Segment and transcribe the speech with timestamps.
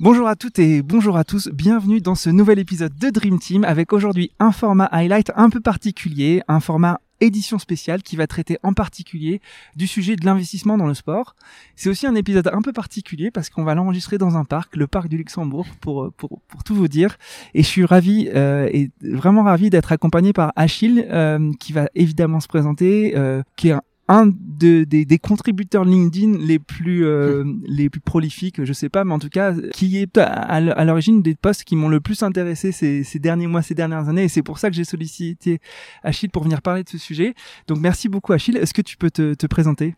[0.00, 3.64] Bonjour à toutes et bonjour à tous, bienvenue dans ce nouvel épisode de Dream Team
[3.64, 8.56] avec aujourd'hui un format highlight un peu particulier, un format édition spéciale qui va traiter
[8.62, 9.42] en particulier
[9.76, 11.36] du sujet de l'investissement dans le sport.
[11.76, 14.86] C'est aussi un épisode un peu particulier parce qu'on va l'enregistrer dans un parc, le
[14.86, 17.18] parc du Luxembourg, pour, pour, pour tout vous dire.
[17.52, 21.90] Et je suis ravi euh, et vraiment ravi d'être accompagné par Achille euh, qui va
[21.94, 27.06] évidemment se présenter, euh, qui est un un de, des, des, contributeurs LinkedIn les plus
[27.06, 31.22] euh, les plus prolifiques, je sais pas, mais en tout cas qui est à, l'origine
[31.22, 34.28] des posts qui m'ont le plus intéressé ces, ces, derniers mois, ces dernières années, et
[34.28, 35.60] c'est pour ça que j'ai sollicité
[36.02, 37.34] Achille pour venir parler de ce sujet.
[37.68, 38.56] Donc merci beaucoup Achille.
[38.56, 39.94] Est-ce que tu peux te, te présenter?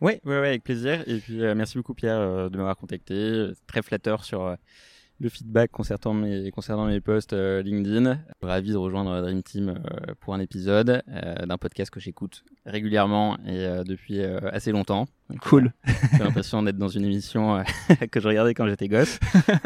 [0.00, 1.02] Oui, ouais, ouais, avec plaisir.
[1.08, 3.50] Et puis euh, merci beaucoup Pierre euh, de m'avoir contacté.
[3.66, 4.56] Très flatteur sur
[5.20, 8.18] le feedback concernant mes, concernant mes posts euh, LinkedIn.
[8.40, 13.36] Ravi de rejoindre Dream Team euh, pour un épisode euh, d'un podcast que j'écoute régulièrement
[13.46, 15.06] et depuis assez longtemps.
[15.40, 15.72] cool.
[16.12, 17.64] J'ai l'impression d'être dans une émission
[18.10, 19.18] que je regardais quand j'étais gosse.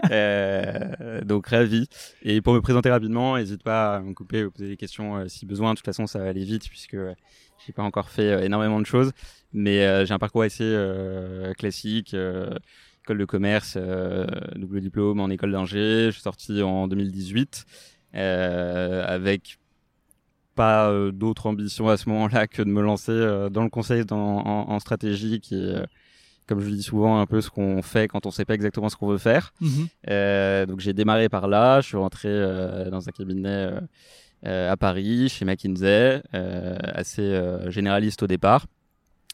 [1.24, 1.88] donc ravi.
[2.22, 5.46] Et pour me présenter rapidement, n'hésite pas à me couper ou poser des questions si
[5.46, 5.72] besoin.
[5.72, 6.96] De toute façon, ça va aller vite puisque
[7.66, 9.10] j'ai pas encore fait énormément de choses,
[9.52, 10.76] mais j'ai un parcours assez
[11.58, 12.14] classique
[13.02, 16.06] école de commerce, euh, double diplôme en école d'ingé.
[16.06, 17.64] Je suis sorti en 2018
[18.14, 19.58] euh, avec
[20.54, 23.12] pas euh, d'autre ambition à ce moment-là que de me lancer
[23.50, 25.84] dans le conseil en, stratégie qui est
[26.48, 28.88] comme je le dis souvent, un peu ce qu'on fait quand on sait pas exactement
[28.88, 29.52] ce qu'on veut faire.
[29.60, 30.66] Mhm.
[30.66, 32.28] donc j'ai démarré par là, je suis rentré
[32.90, 33.70] dans un cabinet
[34.44, 38.66] à Paris, chez McKinsey, assez généraliste au départ.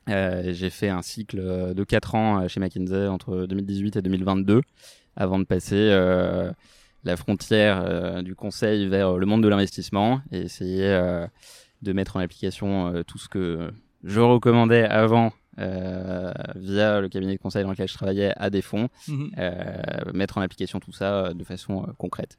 [0.09, 4.03] Euh, j'ai fait un cycle euh, de 4 ans euh, chez McKinsey entre 2018 et
[4.03, 4.63] 2022
[5.17, 5.91] avant de passer
[7.03, 10.87] la frontière du conseil vers le monde de l'investissement et essayer
[11.83, 13.73] de mettre en application tout ce que
[14.05, 18.63] je recommandais avant euh, via le cabinet de conseil dans lequel je travaillais à des
[18.63, 19.31] fonds, mhm.
[19.39, 19.53] euh,
[20.15, 22.39] mettre en application tout ça euh, de façon concrète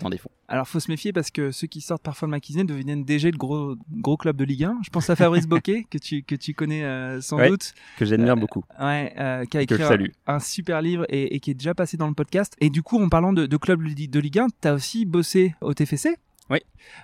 [0.00, 0.30] dans des fonds.
[0.48, 3.36] Alors faut se méfier parce que ceux qui sortent parfois de McKinsey deviennent déjà le
[3.36, 4.78] gros gros club de Ligue 1.
[4.84, 6.82] Je pense à Fabrice Boquet que tu que tu connais
[7.20, 8.64] sans doute, que j'admire beaucoup.
[8.80, 12.54] Ouais, qui a écrit un, super livre et, qui est déjà passé dans le podcast.
[12.60, 15.54] Et du coup, en parlant de, de club de Ligue 1, tu as aussi bossé
[15.60, 16.16] au TFC
[16.50, 16.58] oui.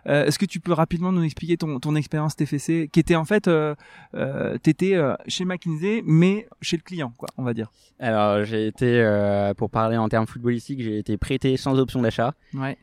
[0.06, 3.24] Euh, Est-ce que tu peux rapidement nous expliquer ton, ton expérience TFC, qui était en
[3.24, 3.74] fait, euh,
[4.14, 7.72] euh, t'étais euh, chez McKinsey, mais chez le client, quoi, on va dire.
[7.98, 12.76] Alors j'ai été, pour parler en termes footballistiques, j'ai été prêté sans option d'achat ouais.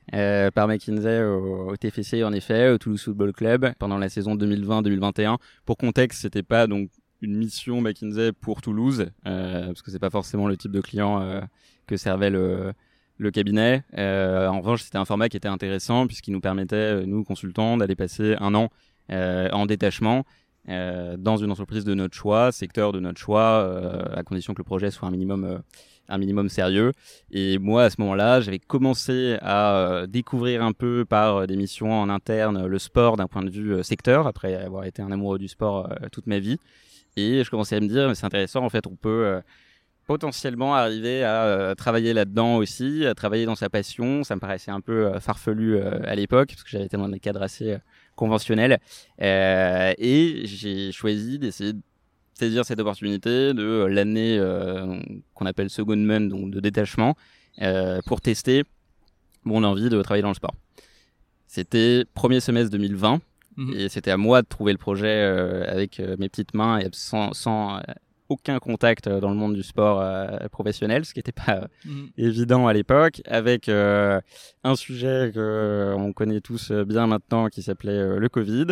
[0.51, 5.38] par McKinsey au, TFC, en effet, au Toulouse Football Club, pendant la saison 2020-2021.
[5.66, 6.90] Pour contexte, c'était pas donc
[7.22, 11.41] une mission McKinsey pour Toulouse, parce que c'est pas forcément le type de client
[11.88, 12.73] que servait le
[13.17, 13.83] le cabinet.
[13.97, 17.78] Euh, en revanche, c'était un format qui était intéressant puisqu'il nous permettait, euh, nous consultants,
[17.78, 18.69] d'aller passer un an
[19.11, 20.25] euh, en détachement
[20.69, 24.91] dans une entreprise de notre choix, secteur de notre choix, à condition que le projet
[24.91, 25.61] soit un minimum
[26.09, 26.91] un minimum sérieux.
[27.31, 32.09] Et moi, à ce moment-là, j'avais commencé à découvrir un peu par des missions en
[32.09, 35.89] interne le sport d'un point de vue secteur, après avoir été un amoureux du sport
[36.11, 36.57] toute ma vie.
[37.16, 39.39] Et je commençais à me dire, c'est intéressant, en fait, on peut
[40.07, 44.23] potentiellement arriver à euh, travailler là-dedans aussi, à travailler dans sa passion.
[44.23, 47.09] Ça me paraissait un peu euh, farfelu euh, à l'époque, parce que j'avais été dans
[47.09, 47.78] des cadres assez
[48.16, 48.79] conventionnels.
[49.19, 51.81] et j'ai choisi d'essayer de
[52.34, 54.41] saisir cette opportunité de l'année
[55.35, 57.16] qu'on appelle second month, donc de détachement,
[58.07, 58.63] pour tester
[59.44, 60.56] mon envie de travailler dans le sport.
[61.46, 63.22] C'était premier semestre 2020.
[63.57, 63.73] Mhm.
[63.73, 65.22] Et c'était à moi de trouver le projet
[65.67, 67.79] avec mes petites mains et sans, sans
[68.30, 71.68] aucun contact euh, dans le monde du sport euh, professionnel, ce qui n'était pas euh,
[71.86, 72.10] mhm.
[72.18, 74.22] évident à l'époque, avec un
[74.76, 78.68] sujet que on connaît tous bien maintenant qui s'appelait le Covid.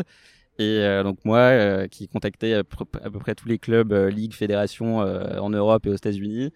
[0.58, 5.86] Et donc moi, qui contactais à peu, près tous les clubs, ligues, fédérations en Europe
[5.86, 6.52] et aux États-Unis,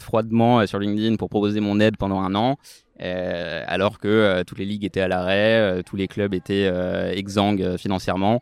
[0.00, 2.56] froidement sur LinkedIn pour proposer mon aide pendant un an,
[2.98, 6.70] alors que toutes les ligues étaient à l'arrêt, tous les clubs étaient
[7.16, 8.40] exsangues financièrement.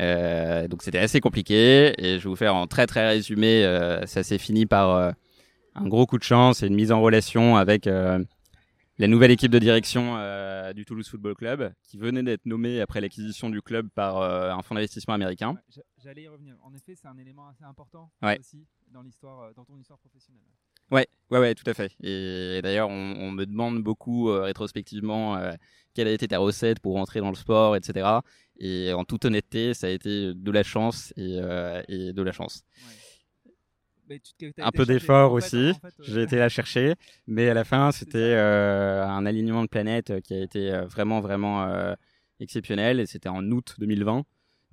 [0.00, 3.64] Euh, donc c'était assez compliqué et je vais vous faire en très très résumé.
[3.64, 5.10] Euh, ça s'est fini par euh,
[5.74, 9.58] un gros coup de chance et une mise en relation avec la nouvelle équipe de
[9.58, 10.16] direction
[10.74, 14.74] du Toulouse Football Club qui venait d'être nommée après l'acquisition du club par un fonds
[14.74, 15.56] d'investissement américain.
[16.02, 16.56] J'allais y revenir.
[16.62, 20.42] En effet, c'est un élément assez important aussi dans l'histoire, dans ton histoire professionnelle.
[20.90, 21.92] Ouais, ouais, ouais, tout à fait.
[22.02, 25.40] Et, d'ailleurs, on, me demande beaucoup rétrospectivement
[25.94, 28.20] quelle a été ta recette pour rentrer dans le sport, etc.
[28.58, 32.32] Et en toute honnêteté, ça a été de la chance et, euh, et de la
[32.32, 32.64] chance.
[34.58, 35.72] un peu d'effort aussi.
[36.00, 36.94] J'ai été la chercher,
[37.26, 41.20] mais à la fin, c'était euh, un alignement de planètes qui a été euh, vraiment,
[41.20, 41.94] vraiment
[42.40, 43.00] exceptionnel.
[43.00, 44.24] Et c'était en août 2020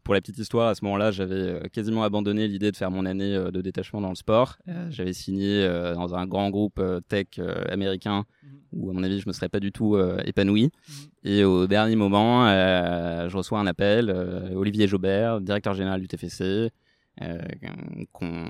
[0.06, 3.34] pour la petite histoire, à ce moment-là, j'avais quasiment abandonné l'idée de faire mon année
[3.34, 4.58] de détachement dans le sport.
[4.90, 8.60] j'avais signé dans un grand groupe tech américain mhm.
[8.72, 10.64] où, à mon avis, je me serais pas du tout épanoui.
[10.64, 10.96] Mhm.
[11.24, 14.10] Et au dernier moment, je reçois un appel,
[14.56, 16.70] Olivier Jobert, directeur général du TFC,
[18.14, 18.46] qu'on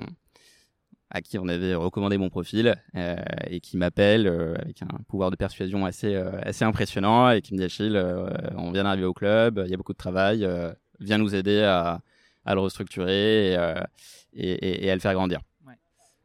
[1.16, 3.16] à qui on avait recommandé mon profil euh,
[3.48, 7.54] et qui m'appelle euh, avec un pouvoir de persuasion assez euh, assez impressionnant et qui
[7.54, 7.98] me dit Achille,
[8.58, 10.48] on vient d'arriver au club, il y a beaucoup de travail,
[11.00, 12.02] viens nous aider à,
[12.46, 13.58] à le restructurer et,
[14.34, 15.42] et, et, à le faire grandir.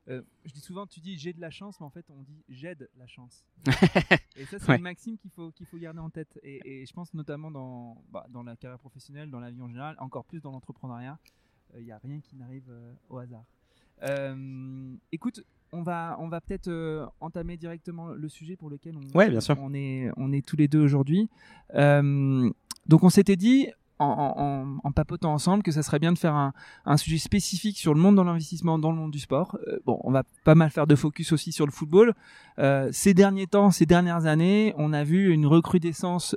[0.06, 2.88] je dis souvent, tu dis j'ai de la chance, mais en fait on dit j'aide
[2.98, 3.44] la chance.
[4.36, 6.38] et ça, c'est une maxime qu'il faut, qu'il faut garder en tête.
[6.42, 9.96] Et, je pense notamment dans, bah, dans la carrière professionnelle, dans la vie en général,
[9.98, 11.18] encore plus dans l'entrepreneuriat,
[11.76, 12.70] il n'y a rien qui n'arrive
[13.08, 13.44] au hasard.
[14.02, 19.16] Euh, écoute, on va, on va peut-être euh, entamer directement le sujet pour lequel on,
[19.16, 19.56] ouais, bien sûr.
[19.60, 21.28] on, est, on est tous les deux aujourd'hui.
[21.74, 22.50] Euh,
[22.86, 23.68] donc on s'était dit,
[24.00, 26.52] en, en, papotant ensemble, que ça serait bien de faire un,
[26.84, 29.58] un sujet spécifique sur le monde de l'investissement dans le monde du sport.
[29.86, 32.14] bon, on va pas mal faire de focus aussi sur le football.
[32.90, 36.36] ces derniers temps, ces dernières années, on a vu une recrudescence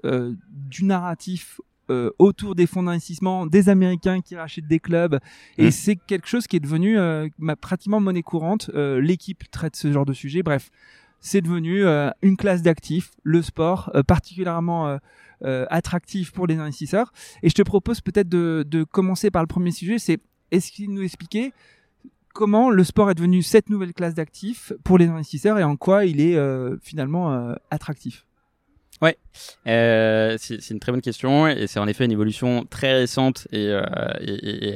[0.50, 5.20] du narratif euh, autour des fonds d'investissement, des Américains qui rachètent des clubs,
[5.58, 5.72] et mmh.
[5.72, 7.28] c'est quelque chose qui est devenu euh,
[7.60, 8.72] pratiquement monnaie courante.
[8.74, 10.44] Euh, l'équipe traite ce genre de sujet.
[10.44, 10.70] Bref,
[11.20, 11.84] c'est devenu
[12.22, 15.00] une classe d'actifs, le sport, particulièrement
[15.70, 17.12] attractif pour les investisseurs.
[17.42, 20.20] Et je te propose peut-être de, commencer par le premier sujet, c'est
[20.52, 21.54] est-ce qu'il nous expliquer
[22.34, 26.06] comment le sport est devenu cette nouvelle classe d'actifs pour les investisseurs et en quoi
[26.06, 26.38] il est
[26.82, 28.26] finalement attractif?
[29.04, 29.18] Ouais,
[29.68, 33.68] euh, c'est une très bonne question et c'est en effet une évolution très récente et,
[33.68, 33.84] euh,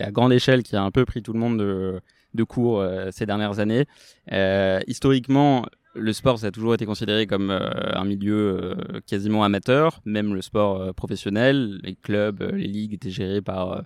[0.02, 2.02] à grande échelle qui a un peu pris tout le monde de,
[2.34, 3.86] de court euh, ces dernières années.
[4.34, 5.66] Euh, historiquement,
[5.98, 10.42] le sport ça a toujours été considéré comme euh, un milieu quasiment amateur, même le
[10.42, 13.84] sport professionnel, les clubs, les ligues étaient gérés par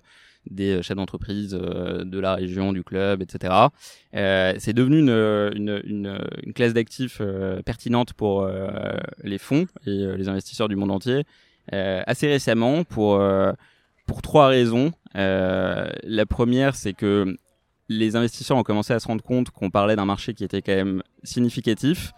[0.50, 3.54] des euh, chefs d'entreprise euh, de la région, du club, etc.
[4.14, 6.18] Euh, c'est devenu une,
[6.54, 7.22] classe d'actifs
[7.64, 8.46] pertinente pour
[9.22, 11.24] les fonds et les investisseurs du monde entier
[11.70, 13.18] assez récemment pour
[14.22, 14.92] trois raisons.
[15.14, 17.36] la première, c'est que
[17.88, 20.74] les investisseurs ont commencé à se rendre compte qu'on parlait d'un marché qui était quand
[20.74, 22.12] même significatif.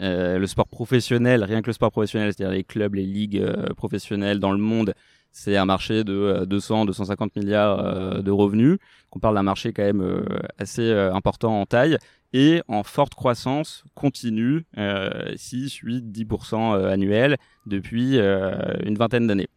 [0.00, 3.44] Euh, le sport professionnel, rien que le sport professionnel, c'est-à-dire les clubs, les ligues
[3.74, 4.94] professionnelles dans le monde,
[5.32, 8.78] c'est un marché de 200, euh, 250 milliards euh, de revenus.
[9.12, 10.24] On parle d'un marché quand même euh,
[10.58, 11.98] assez important en taille
[12.32, 14.66] et en forte croissance continue,
[15.36, 19.48] 6, 8, 10% annuel depuis une vingtaine d'années.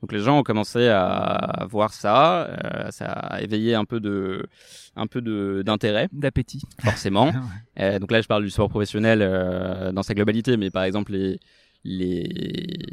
[0.00, 2.48] Donc les gens ont commencé à voir ça,
[2.90, 4.46] ça a éveillé un peu de,
[4.94, 7.32] un peu de d'intérêt, d'appétit, forcément.
[8.00, 9.18] donc là, je parle du sport professionnel
[9.92, 11.40] dans sa globalité, mais par exemple les
[11.84, 12.24] les,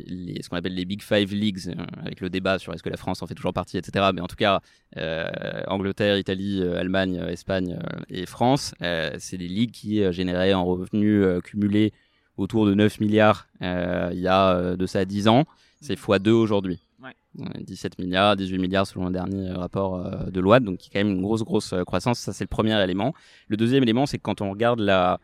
[0.07, 2.89] les, ce qu'on appelle les Big Five Leagues, euh, avec le débat sur est-ce que
[2.89, 4.09] la France en fait toujours partie, etc.
[4.13, 4.61] Mais en tout cas,
[4.97, 5.29] euh,
[5.67, 7.79] Angleterre, Italie, euh, Allemagne, Espagne
[8.09, 11.93] et France, c'est des ligues qui généraient en revenus cumulés
[12.37, 15.45] autour de 9 milliards il y a de ça 10 ans.
[15.81, 16.79] C'est x2 aujourd'hui.
[17.35, 21.15] 17 milliards, 18 milliards selon le dernier rapport de loi, donc qui est quand même
[21.15, 22.19] une grosse, grosse croissance.
[22.19, 23.13] Ça, c'est le premier élément.
[23.47, 25.19] Le deuxième élément, c'est que quand on regarde la,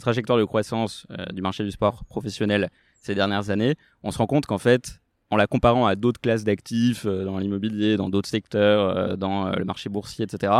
[0.00, 2.70] trajectoire de croissance du marché du sport professionnel
[3.00, 6.44] ces dernières années, on se rend compte qu'en fait, en la comparant à d'autres classes
[6.44, 10.52] d'actifs euh, dans l'immobilier, dans d'autres secteurs, euh, dans euh, le marché boursier, etc.,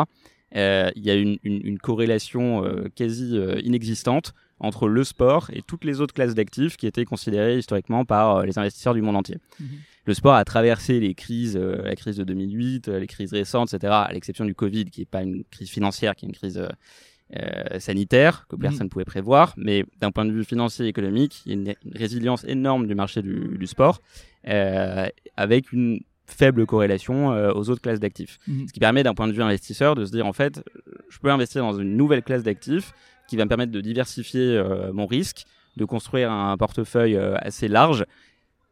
[0.53, 2.65] il y a une, corrélation
[2.95, 8.05] quasi inexistante entre le sport et toutes les autres classes d'actifs qui étaient considérées historiquement
[8.05, 9.39] par les investisseurs du monde entier.
[9.61, 9.67] Mhm.
[10.07, 14.13] Le sport a traversé les crises, la crise de 2008, les crises récentes, etc., à
[14.13, 16.65] l'exception du Covid, qui n'est pas une crise financière, qui est une crise
[17.35, 21.43] euh, sanitaire que personne ne pouvait prévoir, mais d'un point de vue financier et économique,
[21.45, 24.01] il y a une, résilience énorme du marché du, du sport,
[24.47, 28.39] euh, avec une faible corrélation euh, aux autres classes d'actifs.
[28.47, 28.69] Mm.
[28.69, 30.63] Ce qui permet d'un point de vue investisseur de se dire en fait,
[31.09, 32.95] je peux investir dans une nouvelle classe d'actifs
[33.29, 35.45] qui va me permettre de diversifier euh, mon risque,
[35.77, 38.05] de construire un portefeuille assez large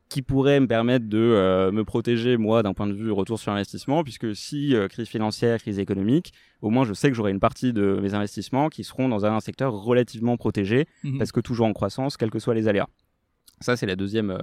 [0.08, 3.52] qui pourrait me permettre de euh, me protéger moi d'un point de vue retour sur
[3.52, 6.32] investissement puisque si euh, crise financière, crise économique,
[6.62, 9.40] au moins je sais que j'aurai une partie de mes investissements qui seront dans un
[9.40, 11.18] secteur relativement protégé mhm.
[11.18, 12.88] parce que toujours en croissance quels que soient les aléas.
[13.60, 14.38] Ça c'est la deuxième euh,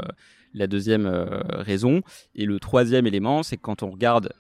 [0.53, 2.01] la deuxième raison
[2.35, 4.33] et le troisième élément c'est que quand on regarde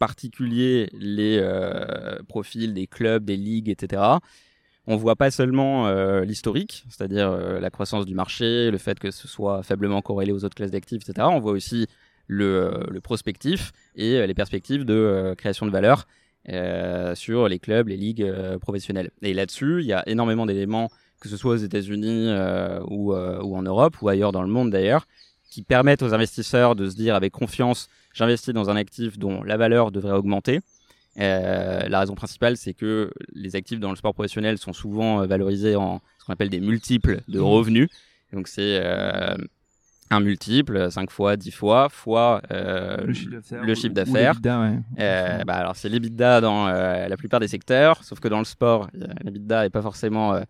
[0.00, 1.40] particulier les
[2.26, 4.18] profils des clubs, des ligues, etc
[4.90, 9.12] on voit pas seulement euh, l'historique, c'est-à-dire euh, la croissance du marché, le fait que
[9.12, 11.28] ce soit faiblement corrélé aux autres classes d'actifs, etc.
[11.30, 11.86] On voit aussi
[12.26, 16.06] le, euh, prospectif et les perspectives de création de valeur
[17.14, 18.26] sur les clubs, les ligues
[18.60, 19.10] professionnelles.
[19.22, 20.90] Et là-dessus, il y a énormément d'éléments,
[21.20, 22.32] que ce soit aux États-Unis
[22.88, 25.06] ou en Europe ou ailleurs dans le monde d'ailleurs,
[25.50, 29.56] qui permettent aux investisseurs de se dire avec confiance, j'investis dans un actif dont la
[29.56, 30.60] valeur devrait augmenter.
[31.18, 35.26] Euh, la raison principale, c'est que les actifs dans le sport professionnel sont souvent euh,
[35.26, 37.42] valorisés en ce qu'on appelle des multiples de mmh.
[37.42, 37.88] revenus.
[38.32, 39.34] Donc c'est euh,
[40.10, 44.34] un multiple, 5 fois, 10 fois, fois euh, le chiffre d'affaires.
[44.98, 48.88] Euh, bah, alors c'est l'EBITDA dans la plupart des secteurs, sauf que dans le sport,
[49.24, 50.40] l'EBITDA n'est pas forcément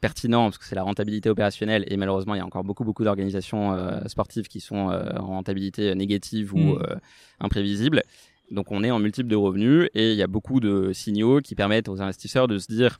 [0.00, 3.02] pertinent parce que c'est la rentabilité opérationnelle et malheureusement il y a encore beaucoup beaucoup
[3.02, 3.74] d'organisations
[4.08, 7.00] sportives qui sont en rentabilité négative ou mm.
[7.40, 8.02] imprévisible.
[8.50, 11.54] Donc on est en multiple de revenus et il y a beaucoup de signaux qui
[11.54, 12.98] permettent aux investisseurs de se dire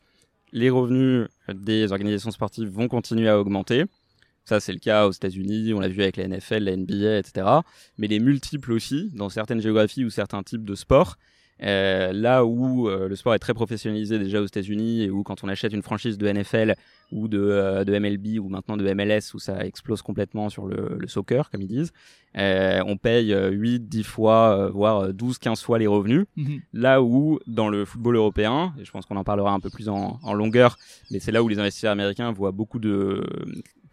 [0.52, 3.84] les revenus des organisations sportives vont continuer à augmenter
[4.46, 7.48] ça, c'est le cas aux États-Unis, on l'a vu avec la NFL, la NBA, etc.
[7.98, 11.18] Mais les multiples aussi, dans certaines géographies ou certains types de sports.
[11.62, 15.42] Euh, là où euh, le sport est très professionnalisé déjà aux États-Unis et où quand
[15.42, 16.74] on achète une franchise de NFL
[17.12, 20.96] ou de, euh, de MLB ou maintenant de MLS où ça explose complètement sur le,
[20.98, 21.92] le soccer comme ils disent,
[22.34, 26.26] on paye 8, 10 fois, voire 12, 15 fois les revenus.
[26.36, 26.60] Mhm.
[26.74, 29.88] Là où dans le football européen, et je pense qu'on en parlera un peu plus
[29.88, 30.76] en, en longueur,
[31.10, 33.24] mais c'est là où les investisseurs américains voient beaucoup de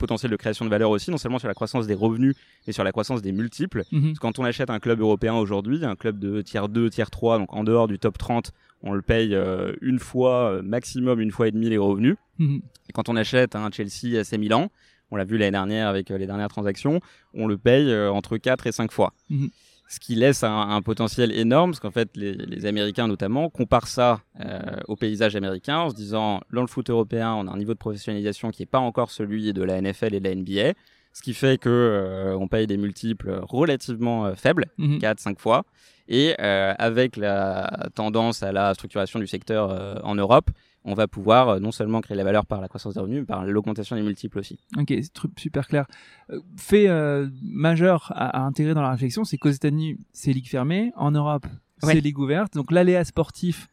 [0.03, 2.35] potentiel de création de valeur aussi, non seulement sur la croissance des revenus,
[2.67, 3.83] mais sur la croissance des multiples.
[3.93, 4.15] Mhm.
[4.19, 7.53] quand on achète un club européen aujourd'hui, un club de tiers 2, tiers 3, donc
[7.53, 11.47] en dehors du top 30, on le paye euh, une fois, euh, maximum une fois
[11.47, 12.17] et demi les revenus.
[12.37, 12.61] Mhm.
[12.89, 14.69] Et quand on achète un Chelsea AC Milan,
[15.09, 16.99] on l'a vu l'année dernière avec euh, les dernières transactions,
[17.33, 19.13] on le paye entre 4 et 5 fois.
[19.29, 19.51] Mhm
[19.93, 24.59] ce qui laisse un, potentiel énorme, parce qu'en fait, les, Américains notamment comparent ça euh,
[24.87, 27.77] au paysage américain en se disant, dans le foot européen, on a un niveau de
[27.77, 30.73] professionnalisation qui n'est pas encore celui de la NFL et de la NBA,
[31.13, 35.35] ce qui fait que euh, on paye des multiples relativement euh, faibles, 4-5 mhm.
[35.37, 35.63] fois,
[36.07, 40.49] et avec la tendance à la structuration du secteur en Europe,
[40.85, 43.25] on va pouvoir euh, non seulement créer la valeur par la croissance des revenus, mais
[43.25, 44.59] par l'augmentation des multiples aussi.
[44.77, 45.85] Ok, c'est super clair.
[46.29, 50.91] Euh, fait euh, majeur à, intégrer dans la réflexion, c'est qu'aux États-Unis, c'est ligue fermée,
[50.95, 51.45] en Europe,
[51.81, 52.53] c'est ligue ouverte.
[52.53, 53.67] Donc l'aléa sportif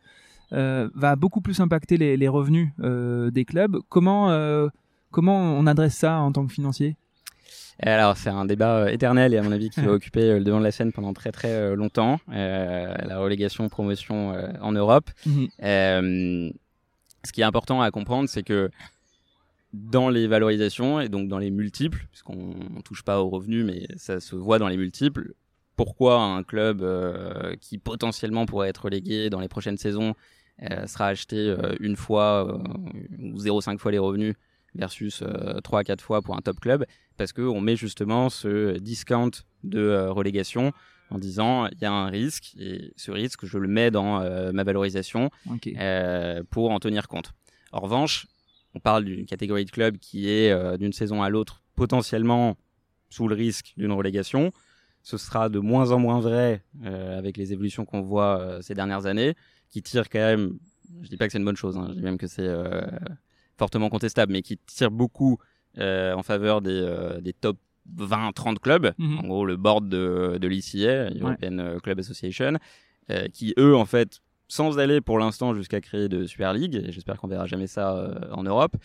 [0.53, 3.79] va beaucoup plus impacter les, revenus des clubs.
[3.89, 4.69] Comment,
[5.13, 6.97] comment on adresse ça en tant que financier?
[7.83, 10.65] Alors, c'est un débat éternel et à mon avis qui va occuper le devant de
[10.65, 12.19] la scène pendant très très longtemps.
[12.27, 15.09] la relégation promotion en Europe.
[15.25, 16.51] Mhm
[17.25, 18.71] ce qui est important à comprendre, c'est que
[19.73, 23.87] dans les valorisations et donc dans les multiples, puisqu'on ne touche pas aux revenus, mais
[23.97, 25.35] ça se voit dans les multiples,
[25.77, 30.15] pourquoi un club euh, qui potentiellement pourrait être relégué dans les prochaines saisons
[30.63, 32.61] euh, sera acheté euh, une fois
[33.19, 34.35] ou 0,5 fois les revenus
[34.75, 35.25] versus
[35.65, 36.85] 3 à 4 fois pour un top club,
[37.17, 39.31] parce qu'on met justement ce discount
[39.65, 40.73] de relégation
[41.11, 44.53] en disant il y a un risque et ce risque je le mets dans euh,
[44.53, 45.31] ma valorisation
[45.79, 47.33] euh, pour en tenir compte.
[47.73, 48.27] En revanche,
[48.75, 52.57] on parle d'une catégorie de clubs qui est euh, d'une saison à l'autre potentiellement
[53.09, 54.53] sous le risque d'une relégation.
[55.03, 59.35] Ce sera de moins en moins vrai avec les évolutions qu'on voit ces dernières années,
[59.71, 60.59] qui tirent quand même,
[61.01, 62.55] je dis pas que c'est une bonne chose, hein, je dis même que c'est
[63.57, 65.39] fortement contestable, mais qui tirent beaucoup
[65.79, 67.57] en faveur des, des top
[67.99, 69.19] 20-30 clubs, mhm.
[69.19, 72.59] en gros le board de, de l'ECA, European euh, Club Association,
[73.11, 76.93] euh, qui eux, en fait, sans aller pour l'instant jusqu'à créer de Super League, et
[76.93, 78.77] j'espère qu'on verra jamais ça euh, en Europe,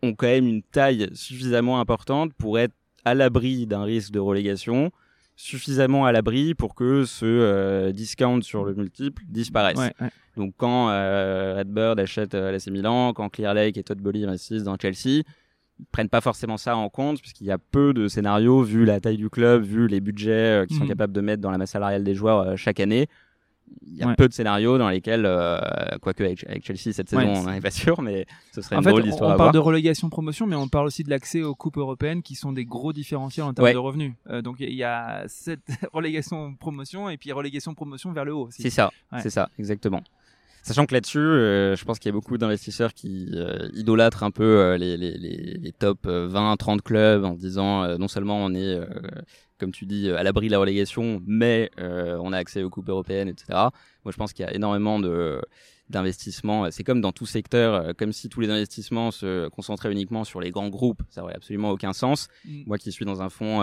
[0.00, 4.92] ont quand même une taille suffisamment importante pour être à l'abri d'un risque de relégation,
[5.34, 9.90] suffisamment à l'abri pour que ce discount sur le multiple disparaisse.
[10.36, 15.24] Donc quand Redbird achète l'AC Milan, quand Clear Lake et Todd Bowley investissent dans Chelsea,
[15.92, 19.16] prennent pas forcément ça en compte puisqu'il y a peu de scénarios vu la taille
[19.16, 20.90] du club, vu les budgets euh, qu'ils sont mhm.
[20.90, 23.08] capables de mettre dans la masse salariale des joueurs euh, chaque année.
[23.86, 25.58] Il y a peu de scénarios dans lesquels, euh,
[26.00, 29.34] quoique avec, Chelsea cette saison, on n'est pas sûr, mais ce serait une drôle d'histoire.
[29.34, 32.52] On, parle de relégation-promotion, mais on parle aussi de l'accès aux coupes européennes qui sont
[32.52, 34.14] des gros différentiels en termes de revenus.
[34.42, 38.48] donc il y a cette relégation-promotion et puis relégation-promotion vers le haut.
[38.50, 40.02] C'est ça, c'est ça, exactement.
[40.62, 44.30] Sachant que là-dessus, euh, je pense qu'il y a beaucoup d'investisseurs qui euh, idolâtrent un
[44.30, 48.78] peu euh, les, les, les, top 20, 30 clubs en disant non seulement on est,
[49.58, 53.28] comme tu dis, à l'abri de la relégation, mais on a accès aux coupes européennes,
[53.28, 53.46] etc.
[54.04, 55.40] Moi, je pense qu'il y a énormément de
[55.88, 56.70] d'investissements.
[56.70, 60.50] C'est comme dans tout secteur, comme si tous les investissements se concentraient uniquement sur les
[60.50, 61.00] grands groupes.
[61.08, 62.28] Ça n'aurait absolument aucun sens.
[62.44, 62.64] Mm.
[62.66, 63.60] Moi qui suis dans un fonds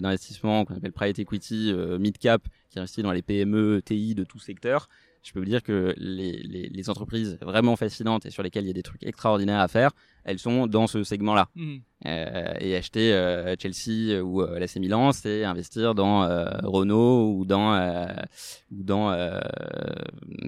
[0.00, 4.40] d'investissement qu'on appelle Private Equity Mid Cap, qui investit dans les PME, TI de tout
[4.40, 4.88] secteur,
[5.22, 8.68] je peux vous dire que les, les, les, entreprises vraiment fascinantes et sur lesquelles il
[8.68, 9.90] y a des trucs extraordinaires à faire,
[10.24, 11.48] elles sont dans ce segment-là.
[11.54, 11.76] Mmh.
[12.06, 17.44] Euh, et acheter euh, Chelsea ou euh, l'AC Milan, c'est investir dans euh, Renault ou
[17.44, 17.76] dans
[18.72, 19.14] ou dans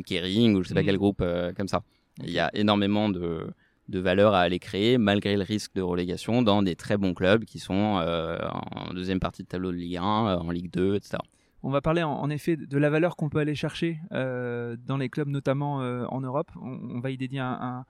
[0.06, 0.86] Kering ou je sais pas mmh.
[0.86, 1.24] quel groupe
[1.56, 1.82] comme ça.
[2.22, 3.46] Il y a énormément de
[3.88, 7.44] de valeur à aller créer malgré le risque de relégation dans des très bons clubs
[7.44, 11.18] qui sont en deuxième partie de tableau de Ligue 1, en Ligue 2, etc.
[11.62, 15.28] On va parler en, effet de la valeur qu'on peut aller chercher dans les clubs,
[15.28, 16.50] notamment en Europe.
[16.60, 17.84] On, va y dédier un,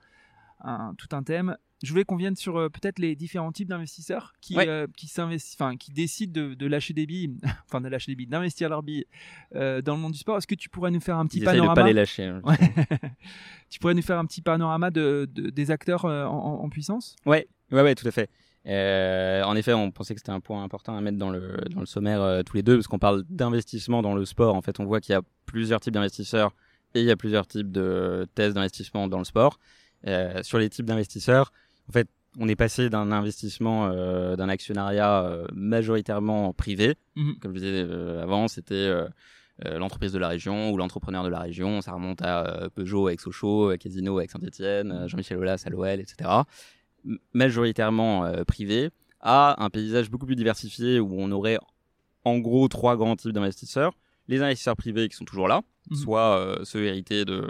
[0.96, 4.56] tout un thème je voulais qu'on vienne sur euh, peut-être les différents types d'investisseurs qui,
[4.58, 7.36] euh, qui, décident de, lâcher des billes,
[7.66, 9.06] enfin de lâcher des billes, d'investir leurs billes
[9.54, 10.38] euh, dans le monde du sport.
[10.38, 12.24] Est-ce que tu pourrais nous faire un petit panorama de pas les lâcher.
[12.24, 12.42] Hein,
[13.70, 17.16] tu pourrais nous faire un petit panorama de, des acteurs en, puissance?
[17.26, 18.30] Ouais, ouais, ouais, tout à fait.
[18.66, 21.86] En effet, on pensait que c'était un point important à mettre dans le, dans le
[21.86, 24.54] sommaire tous les deux, parce qu'on parle d'investissement dans le sport.
[24.54, 26.52] En fait, on voit qu'il y a plusieurs types d'investisseurs
[26.94, 29.58] et il y a plusieurs types de thèses d'investissement dans le sport.
[30.42, 31.52] sur les types d'investisseurs,
[31.88, 36.94] en fait, on est passé d'un investissement, euh, d'un actionnariat euh, majoritairement privé.
[37.16, 37.36] Mhm.
[37.40, 38.90] Comme je disais euh, avant, c'était
[39.64, 41.80] l'entreprise de la région ou l'entrepreneur de la région.
[41.82, 46.30] Ça remonte à Peugeot avec Sochaux, Casino avec Saint-Etienne, Jean-Michel Aulas à l'OL, etc.
[47.32, 48.90] majoritairement privé,
[49.20, 51.58] à un paysage beaucoup plus diversifié où on aurait
[52.24, 53.92] en gros trois grands types d'investisseurs.
[54.28, 55.96] Les investisseurs privés qui sont toujours là, mhm.
[55.96, 57.48] soit ceux hérités de,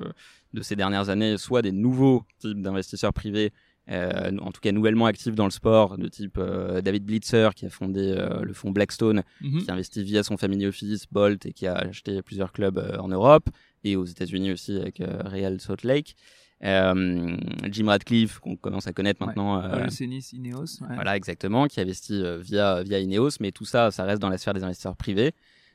[0.55, 3.53] de ces dernières années, soit des nouveaux types d'investisseurs privés
[3.91, 7.67] euh, en tout cas nouvellement actif dans le sport, de type euh, David Blitzer qui
[7.67, 9.65] a fondé euh, le fonds Blackstone, mhm.
[9.65, 13.49] qui investit via son family office, Bolt, et qui a acheté plusieurs clubs en Europe
[13.85, 16.15] et aux États-Unis aussi avec Real Salt Lake.
[16.63, 19.61] Jim Radcliffe, qu'on commence à connaître maintenant.
[19.61, 19.89] Ouais.
[20.33, 20.81] Ineos.
[20.95, 24.55] Voilà, exactement, qui investit via, via Ineos, mais tout ça, ça reste dans la sphère
[24.55, 25.33] des investisseurs privés.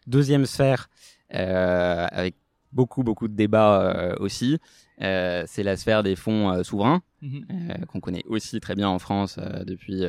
[0.08, 0.90] Deuxième sphère,
[1.30, 2.36] avec
[2.72, 4.60] beaucoup, beaucoup de débats aussi,
[5.02, 7.46] euh, c'est la sphère des fonds euh, souverains, mhm.
[7.52, 10.04] euh, qu'on connaît aussi très bien en France depuis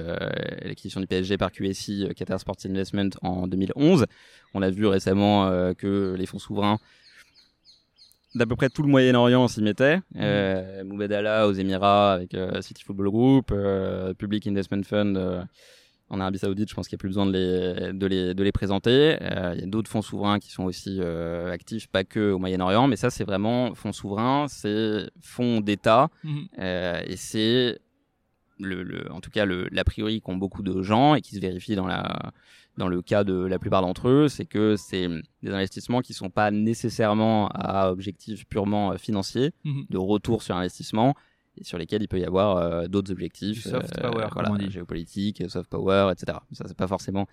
[0.62, 4.06] l'acquisition du PSG par QSI, Qatar Sports Investment, en 2011.
[4.54, 6.78] On a vu récemment que les fonds souverains
[8.38, 9.98] d'à peu près tout le Moyen-Orient s'y mettait.
[10.14, 10.84] Mmh.
[10.84, 13.52] Moubedala aux Émirats avec City Football Group,
[14.18, 15.46] Public Investment Fund
[16.10, 18.42] en Arabie Saoudite, je pense qu'il n'y a plus besoin de les, de les, de
[18.42, 19.18] les présenter.
[19.20, 22.38] Euh, il y a d'autres fonds souverains qui sont aussi euh, actifs, pas que au
[22.38, 26.48] Moyen-Orient, mais ça, c'est vraiment fonds souverains, c'est fonds d'État, mhm.
[26.58, 27.78] euh, et c'est
[28.58, 31.74] le, le, en tout cas l'a priori qu'ont beaucoup de gens et qui se vérifie
[31.74, 32.32] dans la
[32.78, 35.08] dans le cas de la plupart d'entre eux, c'est que c'est
[35.42, 39.86] des investissements qui sont pas nécessairement à objectif purement financier, mhm.
[39.90, 41.14] de retour sur investissement,
[41.60, 45.68] sur lesquels il peut y avoir euh, d'autres objectifs, soft power, euh, voilà, géopolitique, soft
[45.68, 46.38] power, etc.
[46.52, 47.26] Ça c'est pas forcément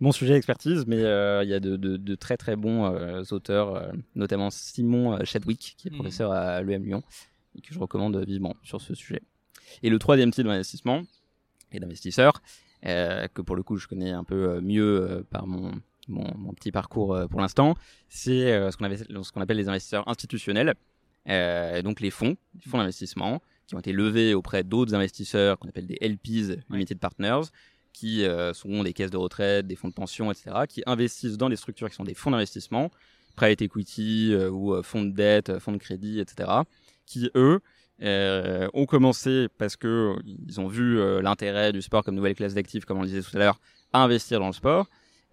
[0.00, 2.88] mon sujet d'expertise, mais euh, il y a de, très très bons
[3.32, 5.94] auteurs, notamment Simon Chadwick, qui est mm.
[5.94, 7.02] professeur à l'EM Lyon,
[7.56, 9.20] et que je recommande vivement sur ce sujet.
[9.82, 11.02] Et le troisième type d'investissement
[11.72, 12.42] et d'investisseur,
[12.82, 15.72] que pour le coup je connais un peu mieux par mon,
[16.08, 17.76] mon, petit parcours pour l'instant,
[18.08, 20.74] c'est ce qu'on ce qu'on appelle les investisseurs institutionnels.
[21.26, 25.86] donc les fonds, les fonds d'investissement, qui ont été levés auprès d'autres investisseurs qu'on appelle
[25.86, 27.42] des LPs, Limited Partners,
[27.92, 31.48] qui euh, sont des caisses de retraite, des fonds de pension, etc., qui investissent dans
[31.48, 32.90] des structures qui sont des fonds d'investissement,
[33.36, 36.50] private equity euh, ou euh, fonds de dette, fonds de crédit, etc.,
[37.06, 37.60] qui eux
[38.02, 40.14] ont commencé parce que
[40.48, 43.36] ils ont vu l'intérêt du sport comme nouvelle classe d'actifs, comme on le disait tout
[43.36, 43.60] à l'heure,
[43.92, 44.86] à investir dans le sport.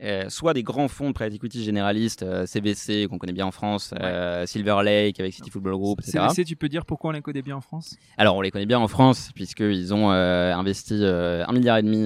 [0.03, 3.51] Euh, soit des grands fonds de private equity généralistes, CVC euh, qu'on connaît bien en
[3.51, 6.19] France, euh, Silver Lake avec City Football Group, etc.
[6.29, 7.95] CVC, tu peux dire pourquoi on les connaît bien en France?
[8.15, 12.05] Alors on les connaît bien en France puisqu'ils ont investi un milliard et demi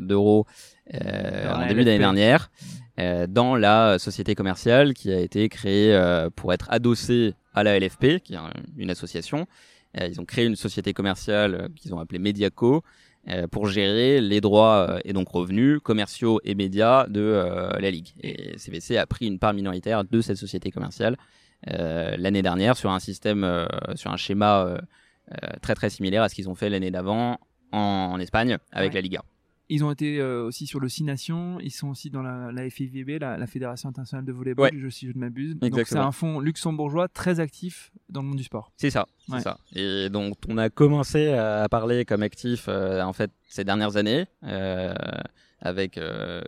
[0.00, 0.46] d'euros
[0.94, 2.50] en début d'année dernière
[3.28, 6.00] dans la société commerciale qui a été créée
[6.34, 8.38] pour être adossée à la LFP, qui est
[8.76, 9.46] une association.
[10.00, 12.82] ils ont créé une société commerciale qu'ils ont appelée Mediaco
[13.30, 17.90] euh, pour gérer les droits euh, et donc revenus commerciaux et médias de euh, la
[17.90, 18.08] Ligue.
[18.22, 21.16] Et CVC a pris une part minoritaire de cette société commerciale
[21.66, 24.78] l'année dernière sur un système, sur un schéma
[25.60, 27.40] très très similaire à ce qu'ils ont fait l'année d'avant
[27.72, 29.24] en, Espagne avec la Liga.
[29.70, 32.70] Ils ont été euh, aussi sur le Six Nations, ils sont aussi dans la, la
[32.70, 35.56] FIVB, la, Fédération internationale de volleyball, je, si je ne m'abuse.
[35.56, 38.72] Donc c'est un fonds luxembourgeois très actif dans le monde du sport.
[38.76, 39.58] C'est ça, c'est ça.
[39.74, 44.26] Et donc on a commencé à parler comme actif euh, en fait ces dernières années,
[44.44, 44.94] euh,
[45.60, 46.00] avec,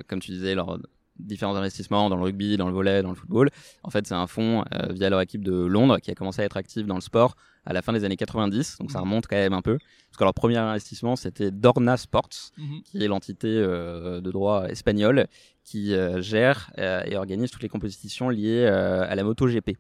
[0.07, 0.79] comme tu disais, leurs
[1.19, 3.51] différents investissements dans le rugby, dans le volley, dans le football.
[3.83, 6.57] En fait, c'est un fonds via leur équipe de Londres qui a commencé à être
[6.57, 9.05] actif dans le sport à la fin des années 90, donc ça mhm.
[9.05, 9.79] remonte quand même un peu.
[9.79, 12.83] Parce que leur premier investissement, c'était Dorna Sports, mhm.
[12.83, 15.27] qui est l'entité euh, de droit espagnole
[15.63, 19.77] qui euh, gère euh, et organise toutes les compétitions liées à la MotoGP.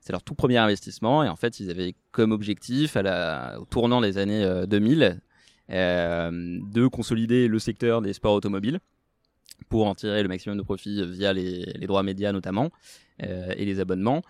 [0.00, 3.64] C'est leur tout premier investissement et en fait, ils avaient comme objectif, à la, au
[3.64, 5.20] tournant des années 2000,
[5.68, 8.78] de consolider le secteur des sports automobiles
[9.68, 12.70] pour en tirer le maximum de profit via les, les droits médias notamment
[13.18, 14.22] et les abonnements.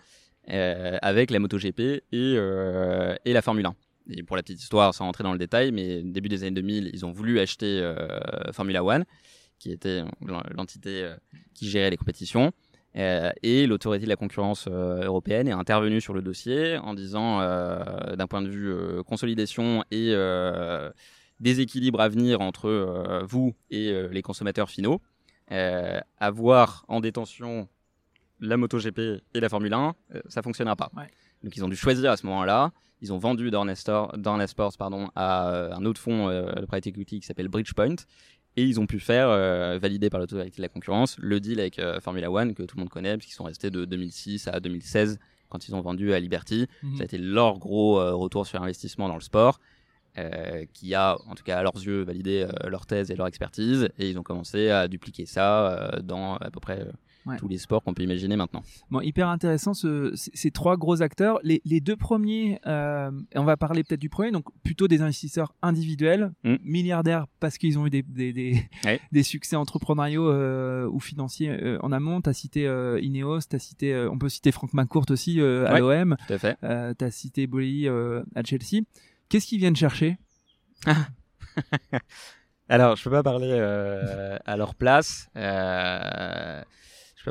[0.49, 3.75] Euh, avec la MotoGP et, euh, la Formule 1.
[4.11, 6.89] et pour la petite histoire, sans rentrer dans le détail, mais début des années 2000,
[6.93, 7.93] ils ont voulu acheter
[8.53, 9.03] Formula One,
[9.59, 10.03] qui était
[10.55, 11.11] l'entité
[11.53, 12.53] qui gérait les compétitions.
[12.95, 18.41] et l'autorité de la concurrence européenne est intervenue sur le dossier en disant, d'un point
[18.41, 20.15] de vue consolidation et
[21.41, 25.01] déséquilibre à venir entre vous et les consommateurs finaux,
[25.49, 27.67] avoir en détention
[28.39, 28.99] la MotoGP
[29.33, 30.91] et la Formule 1, euh, ça fonctionnera pas.
[31.43, 32.71] Donc ils ont dû choisir à ce moment-là.
[33.01, 37.19] Ils ont vendu Dorna Sports pardon, à euh, un autre fonds euh, de private equity
[37.19, 37.95] qui s'appelle Bridgepoint.
[38.55, 39.27] Et ils ont pu faire,
[39.77, 42.89] valider par l'autorité de la concurrence, le deal avec Formula One que tout le monde
[42.89, 45.19] connaît, puisqu'ils sont restés de 2006 à 2016
[45.49, 46.65] quand ils ont vendu à Liberty.
[46.81, 46.95] Mhm.
[46.95, 49.59] Ça a été leur gros retour sur investissement dans le sport.
[50.73, 54.09] qui a, en tout cas à leurs yeux, validé leur thèse et leur expertise, et
[54.09, 56.83] ils ont commencé à dupliquer ça dans à peu près
[57.37, 58.63] tous les sports qu'on peut imaginer maintenant.
[58.89, 61.39] Bon, hyper intéressant ce, ces trois gros acteurs.
[61.43, 65.53] Les, les deux premiers, euh, on va parler peut-être du premier, donc plutôt des investisseurs
[65.61, 66.55] individuels, mm.
[66.63, 68.63] milliardaires parce qu'ils ont eu des, des, des,
[69.11, 72.21] des succès entrepreneuriaux euh, ou financiers euh, en amont.
[72.21, 72.63] Tu as cité
[73.01, 77.87] Ineos, as cité, on peut citer Franck McCourt aussi à l'OM, tu as cité Bolli
[77.87, 78.83] à Chelsea.
[79.29, 80.17] Qu'est-ce qu'ils viennent chercher?
[82.69, 83.51] Alors, je peux pas parler
[84.45, 85.29] à leur place.
[85.35, 86.61] Euh,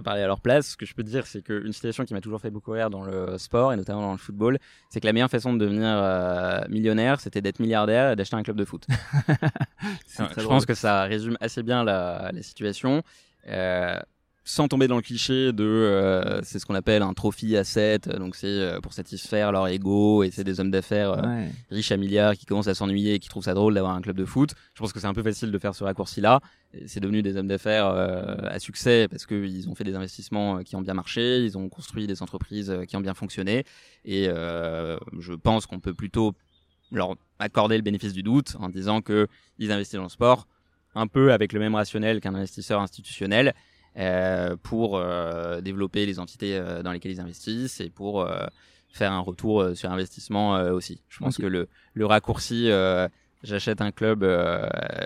[0.03, 0.69] parler à leur place.
[0.69, 3.05] Ce que je peux dire, c'est qu'une situation qui m'a toujours fait beaucoup rire dans
[3.05, 4.59] le sport et notamment dans le football,
[4.91, 8.43] c'est que la meilleure façon de devenir euh, millionnaire, c'était d'être milliardaire et d'acheter un
[8.43, 8.87] club de foot.
[10.19, 13.03] je pense que ça résume assez bien la, la situation.
[13.49, 13.99] Euh,
[14.49, 18.37] sans tomber dans le cliché de euh, c'est ce qu'on appelle un trophy asset donc
[18.37, 22.37] c'est euh, pour satisfaire leur ego et c'est des hommes d'affaires euh, riches à milliards
[22.37, 24.55] qui commencent à s'ennuyer et qui trouvent ça drôle d'avoir un club de foot.
[24.75, 26.39] Je pense que c'est un peu facile de faire ce raccourci là
[26.87, 30.81] c'est devenu des hommes d'affaires à succès parce qu'ils ont fait des investissements qui ont
[30.81, 33.65] bien marché ils ont construit des entreprises qui ont bien fonctionné
[34.05, 36.35] et je pense qu'on peut plutôt
[36.93, 39.27] leur accorder le bénéfice du doute en disant que
[39.59, 40.47] ils investissent dans le sport
[40.95, 43.53] un peu avec le même rationnel qu'un investisseur institutionnel euh,
[44.63, 48.29] pour euh, développer les entités euh, dans lesquelles ils investissent et pour
[48.91, 51.03] faire un retour sur investissement aussi.
[51.09, 52.71] Je pense que le, le raccourci,
[53.43, 54.27] j'achète un club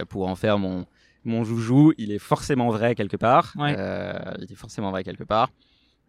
[0.08, 0.86] pour en faire mon,
[1.24, 3.52] mon joujou, il est forcément vrai quelque part.
[3.56, 5.50] il est forcément vrai quelque part.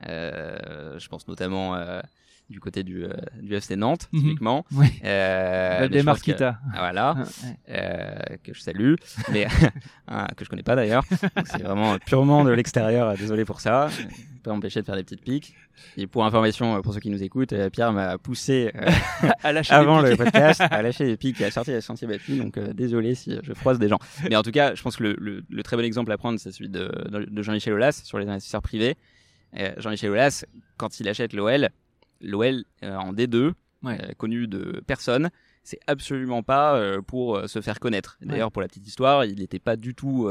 [0.02, 1.76] je pense notamment
[2.52, 4.22] du côté du, euh, du FC Nantes, mhm.
[4.22, 4.66] typiquement.
[4.82, 4.88] Oui.
[5.04, 7.16] Euh, que, voilà,
[7.70, 8.96] euh, que je salue,
[9.32, 9.46] mais
[10.08, 11.04] hein, que je connais pas d'ailleurs.
[11.46, 13.16] C'est vraiment purement de l'extérieur.
[13.16, 13.90] Désolé pour ça.
[14.44, 15.56] Pas empêcher de faire des petites piques.
[15.98, 18.72] Et pour information, euh, pour ceux qui nous écoutent, euh, Pierre m'a poussé
[19.44, 22.38] à lâcher avant le podcast à lâcher des piques et à sortir des sentiers battus.
[22.38, 24.00] Donc désolé si je froisse des gens.
[24.30, 26.52] Mais en tout cas, je pense que le, le, très bon exemple à prendre, c'est
[26.52, 28.96] celui de, de Jean-Michel Aulas sur les investisseurs privés.
[29.78, 30.46] Jean-Michel Aulas,
[30.78, 31.70] quand il achète l'OL,
[32.22, 33.54] l'OL euh, en D2,
[33.86, 35.30] euh, connu de personne,
[35.64, 38.18] c'est absolument pas euh, pour se faire connaître.
[38.22, 40.30] D'ailleurs, pour la petite histoire, il n'était pas du tout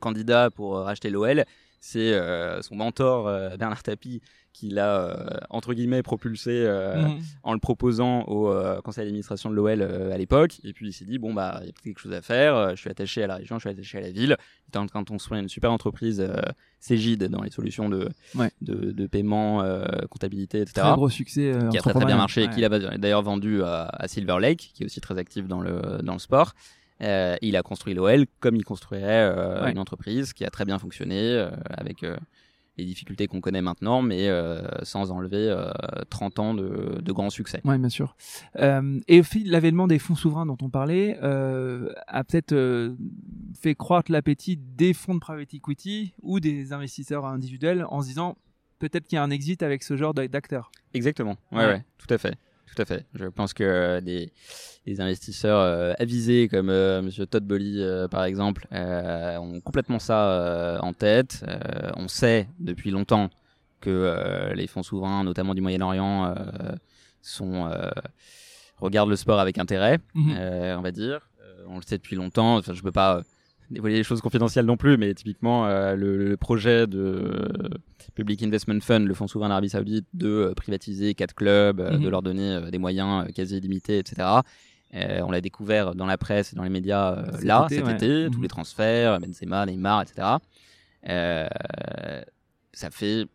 [0.00, 1.44] candidat pour racheter l'OL.
[1.84, 2.16] C'est
[2.62, 3.24] son mentor
[3.58, 7.20] Bernard Tapie qui l'a euh, entre guillemets propulsé euh, mhm.
[7.42, 10.60] en le proposant au euh, conseil d'administration de l'OL à l'époque.
[10.62, 12.70] Et puis il s'est dit bon bah il y a peut-être quelque chose à faire
[12.70, 14.36] je suis attaché à la région je suis attaché à la ville.
[14.38, 16.26] Il était en train de construire une super entreprise
[16.80, 18.08] Cégide dans les solutions de
[18.60, 19.62] de, de, paiement
[20.10, 23.22] comptabilité etc très gros succès qui a très très bien marché et qu'il a d'ailleurs
[23.22, 26.54] vendu à, à, Silver Lake qui est aussi très actif dans le dans le sport
[27.02, 29.24] il a construit l'OL comme il construirait
[29.70, 32.04] une entreprise qui a très bien fonctionné avec
[32.78, 35.54] les difficultés qu'on connaît maintenant, mais euh, sans enlever
[36.10, 37.60] 30 euh, ans de, de grands succès.
[37.64, 38.16] Oui, bien sûr.
[38.58, 42.94] Euh, et l'avènement des fonds souverains dont on parlait a peut-être
[43.60, 48.36] fait croître l'appétit des fonds de private equity ou des investisseurs individuels en se disant
[48.78, 50.72] peut-être qu'il y a un exit avec ce genre d'acteurs.
[50.94, 52.36] Exactement, ouais, ouais, tout à fait.
[52.74, 53.04] Tout à fait.
[53.14, 54.32] Je pense que euh, des,
[54.86, 60.92] des, investisseurs euh, avisés comme euh, Monsieur Todd Bolly, par exemple, ont complètement ça en
[60.92, 61.44] tête.
[61.96, 63.30] on sait depuis longtemps
[63.80, 66.34] que les fonds souverains, notamment du Moyen-Orient,
[67.20, 67.70] sont
[68.78, 70.36] regardent le sport avec intérêt, mhm.
[70.78, 71.28] on va dire.
[71.68, 72.56] on le sait depuis longtemps.
[72.56, 73.22] Enfin, je peux pas
[73.72, 77.80] dévoiler les choses confidentielles non plus, mais typiquement le, le, projet de
[78.14, 81.98] Public Investment Fund, le fonds souverain d'Arabie Saoudite, de euh, privatiser quatre clubs, euh, de
[81.98, 82.08] mhm.
[82.08, 84.28] leur donner euh, des moyens quasi illimités, etc.
[84.94, 88.42] on l'a découvert dans la presse et dans les médias là, cet été, tous mhm.
[88.42, 90.36] les transferts, Benzema, Neymar, etc.
[92.72, 93.26] ça fait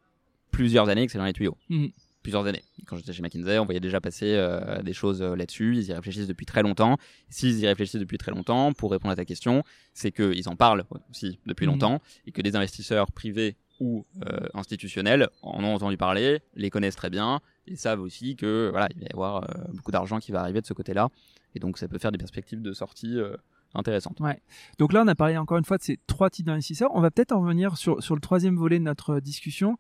[0.52, 1.58] plusieurs années que c'est dans les tuyaux.
[1.70, 1.90] Mhm.
[2.28, 2.64] Plusieurs années.
[2.88, 4.38] Quand j'étais chez McKinsey, on voyait déjà passer
[4.84, 5.78] des choses là-dessus.
[5.78, 6.98] Ils y réfléchissent depuis très longtemps.
[7.30, 9.64] S'ils y réfléchissent depuis très longtemps, pour répondre à ta question,
[9.94, 15.30] c'est qu'ils en parlent aussi depuis longtemps et que des investisseurs privés ou euh, institutionnels
[15.42, 19.06] en ont entendu parler, les connaissent très bien et savent aussi que voilà, il va
[19.06, 21.10] y avoir euh, beaucoup d'argent qui va arriver de ce côté-là.
[21.56, 23.36] Et donc, ça peut faire des perspectives de sortie euh,
[23.74, 24.20] intéressantes.
[24.20, 24.42] Ouais.
[24.80, 26.92] Donc là, on a parlé encore une fois de ces trois types d'investisseurs.
[26.94, 29.78] On va peut-être en revenir sur, sur le troisième volet de notre discussion,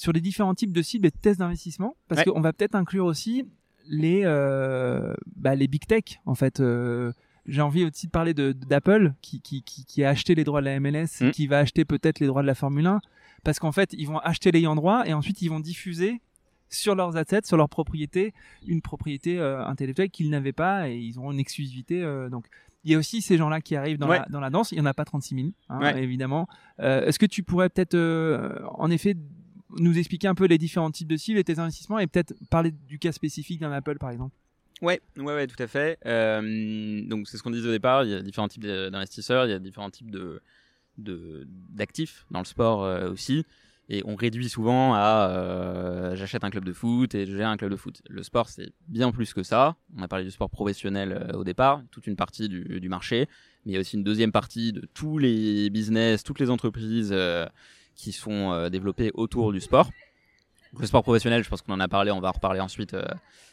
[0.00, 2.32] sur les différents types de cibles et de tests d'investissement, parce Ouais.
[2.32, 3.44] qu'on va peut-être inclure aussi
[3.86, 6.60] les, euh, bah, les big tech, en fait.
[6.60, 7.12] Euh,
[7.44, 10.60] j'ai envie aussi de parler de- d'Apple, qui, qui, qui, qui a acheté les droits
[10.62, 11.30] de la MLS, Mm.
[11.32, 13.00] qui va acheter peut-être les droits de la Formule 1,
[13.44, 16.22] parce qu'en fait, ils vont acheter l'ayant droit et ensuite ils vont diffuser
[16.70, 18.32] sur leurs assets, sur leurs propriétés,
[18.66, 22.02] une propriété euh, intellectuelle qu'ils n'avaient pas et ils auront une exclusivité.
[22.02, 22.46] euh, donc,
[22.84, 24.20] il y a aussi ces gens-là qui arrivent dans, Ouais.
[24.20, 24.72] la, dans la danse.
[24.72, 26.02] Il n'y en a pas 36 000, hein, Ouais.
[26.02, 26.48] évidemment.
[26.78, 27.94] Euh, Est-ce que tu pourrais peut-être,
[28.78, 29.14] en effet,
[29.78, 32.72] nous expliquer un peu les différents types de cibles et tes investissements et peut-être parler
[32.72, 34.34] du cas spécifique d'un Apple, par exemple
[34.82, 35.98] Ouais, ouais, ouais, tout à fait.
[36.06, 38.04] Euh, donc c'est ce qu'on disait au départ.
[38.04, 40.42] Il y a différents types d'investisseurs, il y a différents types de
[40.98, 43.46] d'actifs dans le sport euh, aussi.
[43.88, 47.70] Et on réduit souvent à euh, j'achète un club de foot et gère un club
[47.70, 48.02] de foot.
[48.08, 49.76] Le sport, c'est bien plus que ça.
[49.96, 53.28] On a parlé du sport professionnel au départ, toute une partie du, du marché.
[53.64, 57.14] Mais il y a aussi une deuxième partie de tous les business, toutes les entreprises
[58.00, 59.90] qui sont euh, développées autour du sport.
[60.78, 63.04] Le sport professionnel, je pense qu'on en a parlé, on va reparler ensuite euh,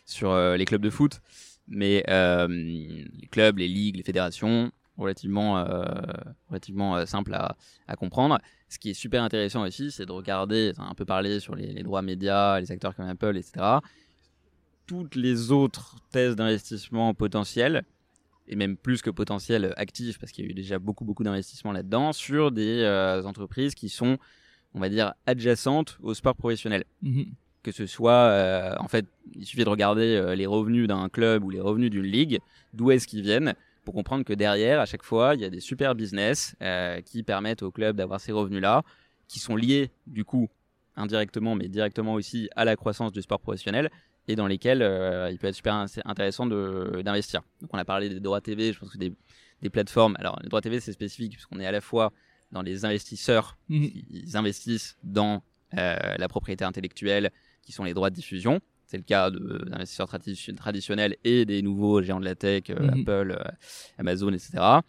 [0.06, 1.22] sur euh, les clubs de foot.
[1.68, 5.84] Mais les clubs, les ligues, les fédérations, relativement, euh,
[6.48, 8.40] relativement simple à, comprendre.
[8.70, 11.84] Ce qui est super intéressant aussi, c'est de regarder, un peu parlé sur les, les
[11.84, 13.80] droits médias, les acteurs comme Apple, etc.
[14.86, 17.84] Toutes les autres thèses d'investissement potentielles,
[18.48, 21.72] et même plus que potentiels actifs, parce qu'il y a eu déjà beaucoup, beaucoup d'investissements
[21.72, 24.18] là-dedans, sur des euh, entreprises qui sont,
[24.74, 27.26] on va dire, adjacentes au sport professionnel Mhm.
[27.64, 29.06] que ce soit, euh, en fait,
[29.36, 32.40] il suffit de regarder euh, les revenus d'un club ou les revenus d'une ligue,
[32.74, 35.60] d'où est-ce qu'ils viennent, pour comprendre que derrière, à chaque fois, il y a des
[35.60, 38.84] super business euh, qui permettent au club d'avoir ces revenus-là,
[39.28, 40.50] qui sont liés, du coup,
[40.96, 43.90] indirectement, mais directement aussi à la croissance du sport professionnel,
[44.28, 47.42] et dans lesquels euh, il peut être super in- intéressant d'investir.
[47.62, 49.14] Donc on a parlé des droits TV, je pense que des,
[49.62, 52.12] des plateformes, alors les droits TV c'est spécifique, puisqu'on est à la fois
[52.52, 53.90] dans les investisseurs Mhm.
[54.10, 55.44] ils investissent dans
[55.78, 58.62] euh, la propriété intellectuelle qui sont les droits de diffusion.
[58.86, 63.02] C'est le cas d'investisseurs tradi- traditionnels et des nouveaux géants de la tech, euh, Mhm.
[63.02, 63.44] Apple,
[63.98, 64.82] Amazon, etc.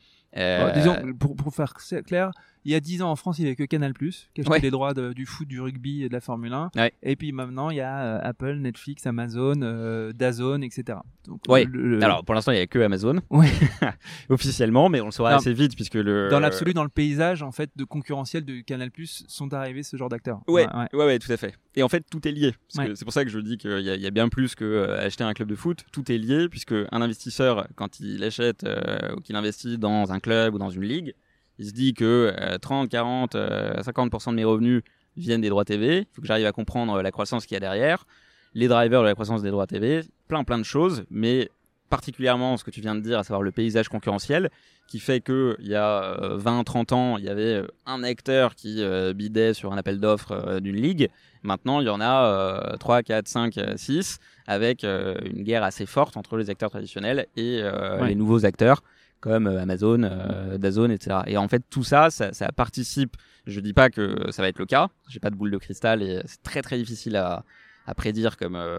[0.67, 2.31] Bon, disons, pour, pour faire cl- clair,
[2.65, 4.09] il y a 10 ans en France, il n'y avait que Canal+, qui
[4.41, 4.61] achetait Ouais.
[4.61, 6.71] les droits de- du foot, du rugby et de la Formule 1.
[6.77, 6.93] Ouais.
[7.03, 10.99] Et puis maintenant, il y a euh, Apple, Netflix, Amazon, euh, Dazn, etc.
[11.27, 11.65] Donc, Ouais.
[11.65, 13.21] le- le- Alors pour l'instant, il n'y a que Amazon
[14.29, 15.37] officiellement, mais on le saura Non.
[15.37, 18.91] assez vite puisque le dans l'absolu, dans le paysage en fait de concurrentiel de Canal+,
[19.05, 20.41] sont arrivés ce genre d'acteurs.
[20.49, 21.55] Ouais, ouais, ouais, tout à fait.
[21.75, 22.55] Et en fait, tout est lié.
[22.69, 24.65] C'est pour ça que je dis qu'il y, a- il y a bien plus que
[24.65, 25.85] euh, acheter un club de foot.
[25.93, 30.21] Tout est lié, puisque un investisseur, quand il achète euh, ou qu'il investit dans un
[30.21, 31.15] club ou dans une ligue,
[31.59, 34.83] il se dit que euh, 30, 40, euh, 50% de mes revenus
[35.17, 35.99] viennent des droits TV.
[36.01, 38.07] Il faut que j'arrive à comprendre la croissance qu'il y a derrière,
[38.55, 41.51] les drivers de la croissance des droits TV, plein plein de choses, mais
[41.91, 44.51] particulièrement ce que tu viens de dire, à savoir le paysage concurrentiel,
[44.89, 48.03] qui fait que il y a euh, 20, 30 ans, il y avait euh, un
[48.03, 51.09] acteur qui euh, bidait sur un appel d'offres euh, d'une ligue.
[51.43, 52.25] Maintenant, il y en a
[52.73, 57.27] euh, 3, 4, 5, 6, avec euh, une guerre assez forte entre les acteurs traditionnels
[57.37, 58.09] et euh, Ouais.
[58.09, 58.83] les nouveaux acteurs
[59.21, 61.21] comme euh, Amazon, euh, Dazn, etc.
[61.27, 63.17] Et en fait, tout ça, ça, ça participe.
[63.47, 64.89] Je dis pas que ça va être le cas.
[65.09, 67.45] J'ai pas de boule de cristal et c'est très très difficile à,
[67.87, 68.79] à prédire comme euh,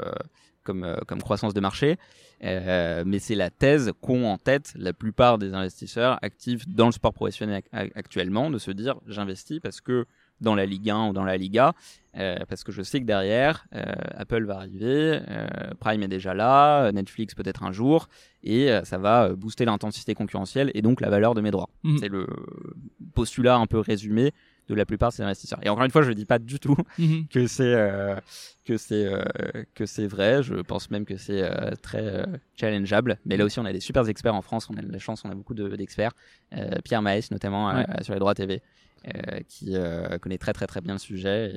[0.63, 1.97] comme euh, comme croissance de marché.
[2.41, 7.13] Mais c'est la thèse qu'ont en tête la plupart des investisseurs actifs dans le sport
[7.13, 10.05] professionnel ac- actuellement, de se dire j'investis parce que
[10.41, 11.73] dans la Ligue 1 ou dans la Liga,
[12.17, 13.83] euh, parce que je sais que derrière, euh,
[14.15, 15.47] Apple va arriver, euh,
[15.79, 18.07] Prime est déjà là, Netflix peut-être un jour,
[18.43, 21.69] et ça va booster l'intensité concurrentielle et donc la valeur de mes droits.
[21.83, 21.97] Mhm.
[21.99, 22.25] C'est le
[23.13, 24.31] postulat un peu résumé
[24.69, 25.59] de la plupart de ces investisseurs.
[25.63, 27.27] Et encore une fois, je ne dis pas du tout Mhm.
[27.29, 27.75] que c'est
[28.65, 29.11] que c'est
[29.73, 30.43] que c'est vrai.
[30.43, 31.43] Je pense même que c'est
[31.81, 32.25] très
[32.55, 33.17] challengeable.
[33.25, 34.69] Mais là aussi, on a des super experts en France.
[34.69, 36.11] On a de la chance, on a beaucoup de- d'experts.
[36.83, 37.85] Pierre Maes, notamment Ouais.
[38.03, 38.61] sur les droits TV,
[39.47, 41.53] qui euh, connaît très très très bien le sujet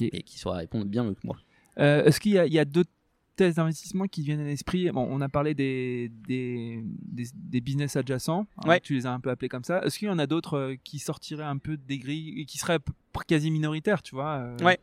[0.00, 1.36] et, qui saura répondre bien mieux que moi.
[1.78, 2.90] Euh, Est-ce qu'il y, a- il y a d'autres
[3.36, 4.90] thèses d'investissement qui viennent à l'esprit?
[4.90, 8.46] Bon, on a parlé des, des, des, des business adjacents.
[8.58, 8.80] hein, Ouais.
[8.80, 9.82] Tu les as un peu appelés comme ça.
[9.84, 12.58] Est-ce qu'il y en a d'autres euh, qui sortiraient un peu des grilles et qui
[12.58, 12.78] seraient
[13.26, 14.78] quasi minoritaires, tu vois euh, Ouais.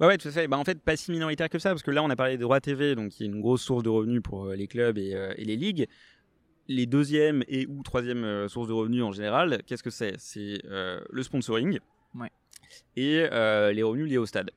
[0.00, 0.48] Ouais, ouais, tout à fait.
[0.48, 2.42] Bah, en fait, pas si minoritaire que ça, parce que là, on a parlé des
[2.42, 5.14] droits TV, donc qui est une grosse source de revenus pour euh, les clubs et,
[5.14, 5.86] euh, et les ligues.
[6.66, 10.14] Les deuxième et ou troisième euh, sources de revenus en général, qu'est-ce que c'est?
[10.18, 11.78] C'est euh, le sponsoring
[12.14, 12.30] Ouais.
[12.96, 14.50] et euh, les revenus liés au stade.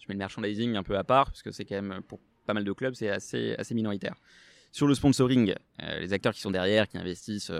[0.00, 2.52] Je mets le merchandising un peu à part, parce que c'est quand même, pour pas
[2.52, 4.14] mal de clubs, c'est assez, assez minoritaire.
[4.72, 5.54] Sur le sponsoring,
[6.00, 7.52] les acteurs qui sont derrière, qui investissent,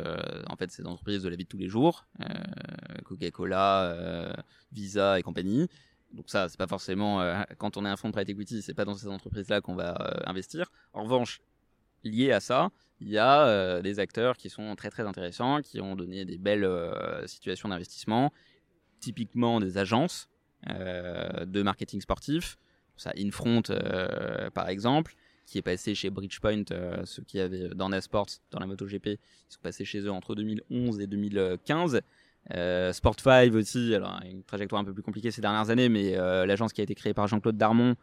[0.49, 2.07] en fait, des entreprises de la vie de tous les jours,
[3.05, 4.35] Coca-Cola,
[4.73, 5.69] Visa et compagnie.
[6.13, 7.23] Donc ça, c'est pas forcément
[7.57, 10.23] quand on est un fonds de private equity, c'est pas dans ces entreprises-là qu'on va
[10.27, 10.73] investir.
[10.93, 11.41] En revanche,
[12.03, 12.71] lié à ça,
[13.05, 16.69] il y a des acteurs qui sont très très intéressants, qui ont donné des belles
[17.27, 18.33] situations d'investissement,
[18.99, 20.29] typiquement des agences
[20.67, 22.57] de marketing sportif,
[22.97, 23.63] ça Infront
[24.55, 25.15] par exemple,
[25.47, 29.19] qui est passé chez Bridgepoint, euh, ceux qui avaient dans Sports, dans la MotoGP, ils
[29.49, 32.01] sont passés chez eux entre 2011 et 2015.
[32.55, 36.17] Euh, Sport 5 aussi, alors une trajectoire un peu plus compliquée ces dernières années, mais
[36.17, 37.95] euh, l'agence qui a été créée par Jean-Claude Darmon,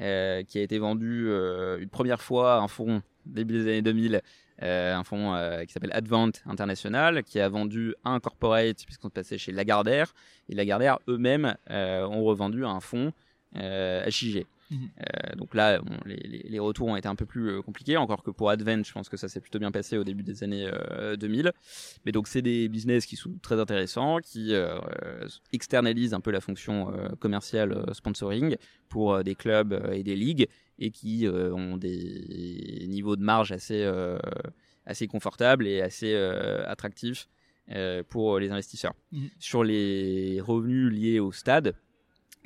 [0.00, 1.30] euh, qui a été vendue
[1.78, 4.22] une première fois un fonds début des années 2000,
[4.60, 5.34] un fonds
[5.66, 10.12] qui s'appelle Advent International, qui a vendu un corporate puisqu'on est passé chez Lagardère,
[10.48, 13.12] et Lagardère eux-mêmes ont revendu un fonds
[13.54, 14.46] HIG.
[14.72, 18.30] Euh, donc là, les, les, retours ont été un peu plus euh, compliqués, encore que
[18.30, 20.70] pour Advent, je pense que ça s'est plutôt bien passé au début des années
[21.18, 21.46] 2000.
[21.46, 21.50] Euh,
[22.04, 24.52] Mais donc c'est des business qui sont très intéressants, qui
[25.52, 28.56] externalisent un peu la fonction commerciale sponsoring
[28.88, 30.48] pour des clubs et des ligues,
[30.80, 33.88] et qui ont des niveaux de marge assez,
[34.86, 36.14] assez confortables et assez
[36.66, 37.28] attractifs
[38.08, 38.94] pour les investisseurs.
[39.12, 39.28] Mhm.
[39.38, 41.74] Sur les revenus liés au stade,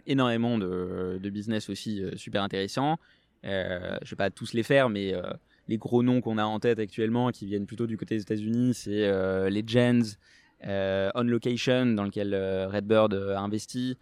[0.07, 2.99] énormément de, business aussi euh, super intéressants.
[3.45, 5.23] Euh, je vais pas tous les faire, mais euh,
[5.69, 8.75] les gros noms qu'on a en tête actuellement, qui viennent plutôt du côté des États-Unis,
[8.75, 9.09] c'est
[9.51, 10.17] Legends,
[10.63, 13.97] On Location, dans lequel Redbird a investi.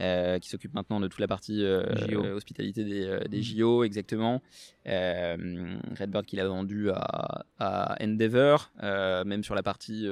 [0.00, 3.42] Euh, qui s'occupe maintenant de toute la partie euh, hospitalité des, euh, des, mm.
[3.42, 4.40] JO, exactement.
[4.86, 10.08] Redbird qui l'a vendu à, à Endeavor, même sur la partie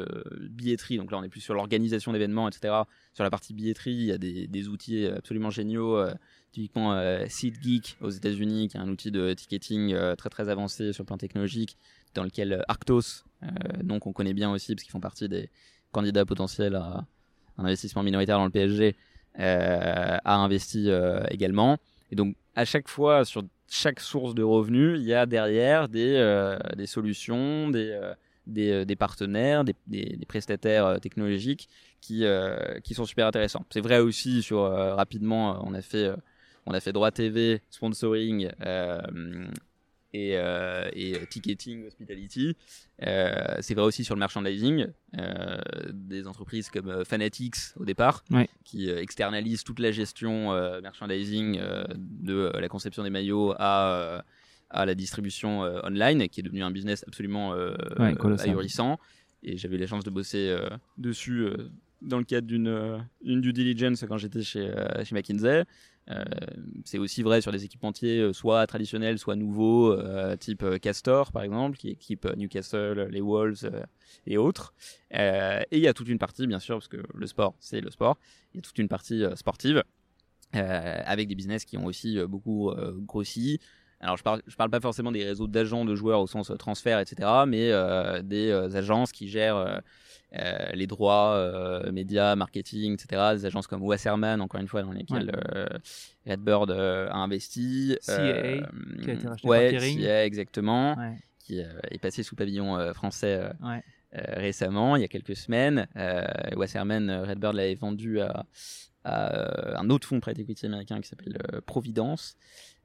[0.50, 0.98] billetterie.
[0.98, 2.74] Donc là, on est plus sur l'organisation d'événements, etc.
[3.14, 5.98] Sur la partie billetterie, il y a des, des outils absolument géniaux.
[6.52, 11.06] typiquement SeatGeek aux États-Unis, qui est un outil de ticketing très très avancé sur le
[11.06, 11.78] plan technologique,
[12.14, 13.24] dans lequel Arctos,
[13.82, 15.48] donc on connaît bien aussi parce qu'ils font partie des
[15.90, 17.06] candidats potentiels à
[17.58, 18.92] un investissement minoritaire dans le PSG, euh,
[19.38, 21.78] a investi euh, également.
[22.10, 26.16] Et donc, à chaque fois, sur chaque source de revenus, il y a derrière des,
[26.16, 27.98] euh, des solutions, des,
[28.46, 31.68] des, des, partenaires, des, des, prestataires technologiques
[32.00, 32.24] qui,
[32.82, 33.64] qui sont super intéressants.
[33.70, 36.10] C'est vrai aussi sur rapidement, on a fait
[36.66, 38.50] on a fait droit TV, sponsoring,
[40.12, 42.56] et, euh, et ticketing, hospitality.
[43.06, 44.86] Euh, c'est vrai aussi sur le merchandising,
[45.18, 45.58] euh,
[45.92, 48.24] des entreprises comme Fanatics au départ,
[48.64, 51.60] qui externalisent toute la gestion merchandising
[51.96, 54.24] de la conception des maillots à
[54.72, 57.54] à la distribution online, qui est devenu un business absolument
[58.38, 58.98] ahurissant.
[59.42, 60.56] Et j'avais eu la chance de bosser
[60.96, 61.48] dessus
[62.02, 64.72] dans le cadre d'une une due diligence quand j'étais chez,
[65.04, 65.64] chez McKinsey.
[66.10, 66.24] Euh,
[66.84, 71.42] c'est aussi vrai sur des équipementiers euh, soit traditionnels, soit nouveaux, euh, type Castor par
[71.42, 73.70] exemple, qui équipe Newcastle, les Wolves
[74.26, 74.74] et autres.
[75.12, 77.90] et il y a toute une partie, bien sûr, parce que le sport, c'est le
[77.90, 78.18] sport,
[78.52, 79.82] il y a toute une partie sportive.
[80.52, 82.72] avec des business qui ont aussi beaucoup
[83.06, 83.60] grossi.
[84.00, 87.28] Alors je parle, parle pas forcément des réseaux d'agents de joueurs au sens transfert, etc.,
[87.46, 87.70] mais
[88.22, 89.80] des agences qui gèrent
[90.32, 93.34] euh, les droits, euh, médias, marketing, etc.
[93.34, 95.66] Des agences comme Wasserman, encore une fois, dans lesquelles euh,
[96.26, 97.96] Redbird a investi.
[98.00, 98.14] CA,
[99.02, 99.80] qui a été racheté ouais, par.
[99.82, 100.96] CA, exactement,
[101.38, 103.50] qui est passé sous pavillon français.
[104.12, 105.88] récemment, il y a quelques semaines.
[106.54, 108.46] Wasserman, Redbird l'avait vendu à,
[109.04, 112.36] à, un autre fonds de equity américain qui s'appelle Providence.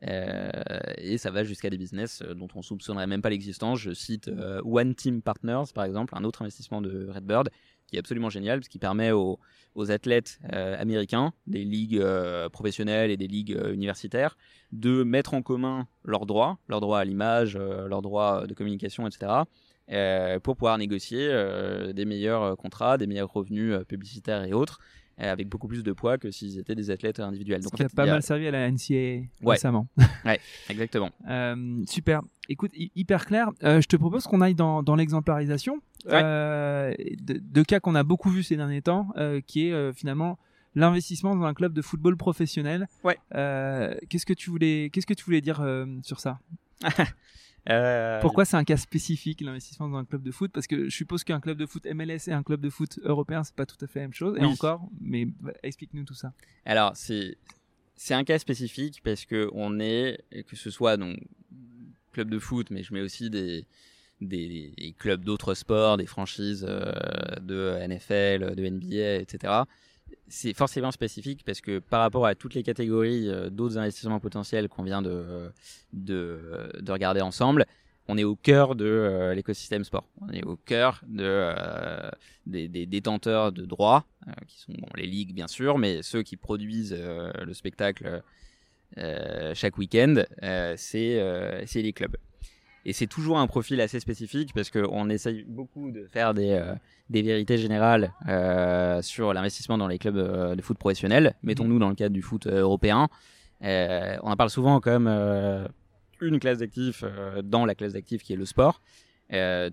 [0.03, 0.51] Euh,
[0.97, 3.79] et ça va jusqu'à des business euh, dont on soupçonnerait même pas l'existence.
[3.79, 7.49] Je cite euh, One Team Partners, par exemple, un autre investissement de Redbird,
[7.87, 9.39] qui est absolument génial, parce qu'il permet aux
[9.91, 12.03] athlètes américains, des ligues
[12.51, 14.37] professionnelles et des ligues universitaires,
[14.71, 19.43] de mettre en commun leurs droits, leurs droits à l'image, leurs droits de communication, etc.,
[20.41, 21.29] pour pouvoir négocier
[21.93, 24.79] des meilleurs contrats, des meilleurs revenus publicitaires et autres.
[25.21, 27.61] Euh, avec beaucoup plus de poids que s'ils étaient des athlètes individuels.
[27.61, 29.87] Donc, ça a pas mal servi à la NCAA récemment.
[30.25, 31.09] ouais, exactement.
[31.29, 32.21] Euh, super.
[32.49, 33.49] Écoute, hyper clair.
[33.63, 38.29] Euh, je te propose qu'on aille dans, dans l'exemplarisation de, de, cas qu'on a beaucoup
[38.29, 39.07] vu ces derniers temps,
[39.47, 40.37] qui est finalement
[40.75, 42.89] l'investissement dans un club de football professionnel.
[43.05, 43.17] Ouais.
[44.09, 45.65] qu'est-ce que tu voulais, qu'est-ce que tu voulais dire
[46.03, 46.39] sur ça?
[47.69, 50.51] Euh, Pourquoi c'est un cas spécifique l'investissement dans un club de foot?
[50.51, 53.43] Parce que je suppose qu'un club de foot MLS et un club de foot européen
[53.43, 54.37] c'est pas tout à fait la même chose.
[54.39, 56.33] Et encore, mais bah, explique-nous tout ça.
[56.65, 57.37] Alors c'est
[57.95, 61.17] c'est un cas spécifique parce que on est que ce soit donc
[62.11, 63.65] club de foot, mais je mets aussi des
[64.21, 66.91] des, clubs d'autres sports, des franchises euh,
[67.41, 69.63] de NFL, de NBA, etc
[70.27, 74.69] c'est forcément spécifique parce que par rapport à toutes les catégories euh, d'autres investissements potentiels
[74.69, 75.51] qu'on vient de,
[75.93, 77.65] de, de, regarder ensemble,
[78.07, 80.07] on est au cœur de l'écosystème sport.
[80.21, 81.53] On est au cœur de,
[82.45, 84.05] des, détenteurs de droits,
[84.47, 88.21] qui sont les ligues bien sûr, mais ceux qui produisent le spectacle
[89.55, 90.21] chaque week-end,
[90.77, 92.15] c'est les clubs.
[92.85, 96.75] Et c'est toujours un profil assez spécifique parce qu'on essaye beaucoup de faire des, euh,
[97.09, 101.33] vérités générales euh, sur l'investissement dans les clubs euh, de foot professionnels.
[101.41, 103.07] Mettons-nous dans le cadre du foot européen.
[103.61, 105.07] on en parle souvent comme
[106.21, 107.03] une classe d'actifs
[107.43, 108.81] dans la classe d'actifs qui est le sport.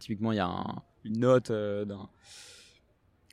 [0.01, 0.51] typiquement, il y a
[1.05, 2.09] une note d'un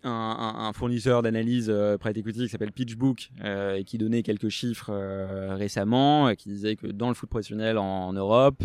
[0.03, 4.91] un, fournisseur d'analyse euh, private equity qui s'appelle PitchBook euh, et qui donnait quelques chiffres
[4.91, 8.63] euh, récemment, qui disait que dans le foot professionnel en, Europe,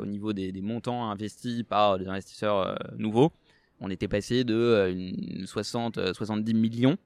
[0.00, 3.32] au niveau des, montants investis par des investisseurs nouveaux,
[3.80, 6.96] on était passé de 60 70 millions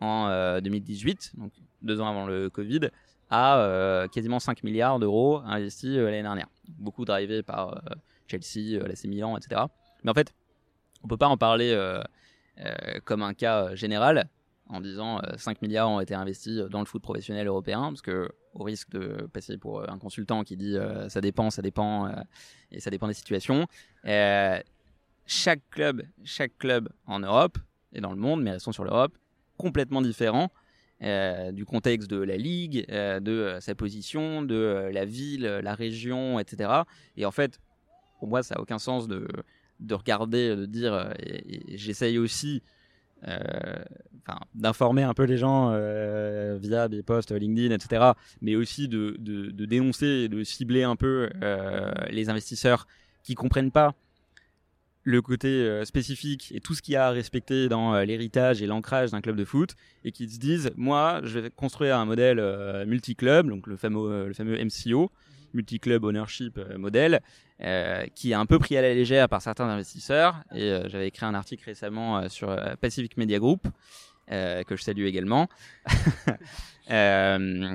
[0.00, 1.52] en 2018, donc
[1.82, 2.90] deux ans avant le Covid,
[3.30, 6.48] à quasiment 5 milliards d'euros investis l'année dernière.
[6.78, 7.82] Beaucoup drivés par
[8.28, 9.62] Chelsea, l'AC Milan, etc.
[10.04, 10.32] Mais en fait,
[11.04, 12.02] on peut pas en parler euh,
[13.04, 14.28] comme un cas euh, général
[14.68, 18.30] en disant 5 euh, milliards ont été investis dans le foot professionnel européen, parce que
[18.54, 20.76] au risque de passer pour un consultant qui dit
[21.08, 22.10] ça dépend, ça dépend,
[22.70, 23.66] et ça dépend des situations,
[25.26, 27.58] chaque club, chaque club en Europe
[27.92, 29.16] et dans le monde, mais restons sur l'Europe,
[29.56, 30.50] complètement différent
[31.00, 36.82] du contexte de la ligue, de sa position, de la ville, la région, etc.
[37.16, 37.58] Et en fait,
[38.18, 39.26] pour moi, ça n'a aucun sens de,
[39.82, 42.62] de regarder, de dire, euh, et, j'essaye aussi
[43.28, 43.84] euh,
[44.54, 48.12] d'informer un peu les gens euh, via des posts LinkedIn, etc.
[48.40, 51.30] Mais aussi de, de, dénoncer et de cibler un peu
[52.10, 52.86] les investisseurs
[53.22, 53.94] qui comprennent pas
[55.04, 59.10] le côté spécifique et tout ce qu'il y a à respecter dans l'héritage et l'ancrage
[59.10, 59.74] d'un club de foot
[60.04, 62.40] et qui se disent moi je vais construire un modèle
[62.86, 65.10] multi-club donc le fameux le fameux MCO
[65.54, 67.20] multi-club ownership modèle
[67.64, 70.42] euh, qui est un peu pris à la légère par certains investisseurs.
[70.52, 73.68] Et euh, j'avais écrit un article récemment euh, sur Pacific Media Group,
[74.28, 75.48] que je salue également.
[76.88, 77.74] je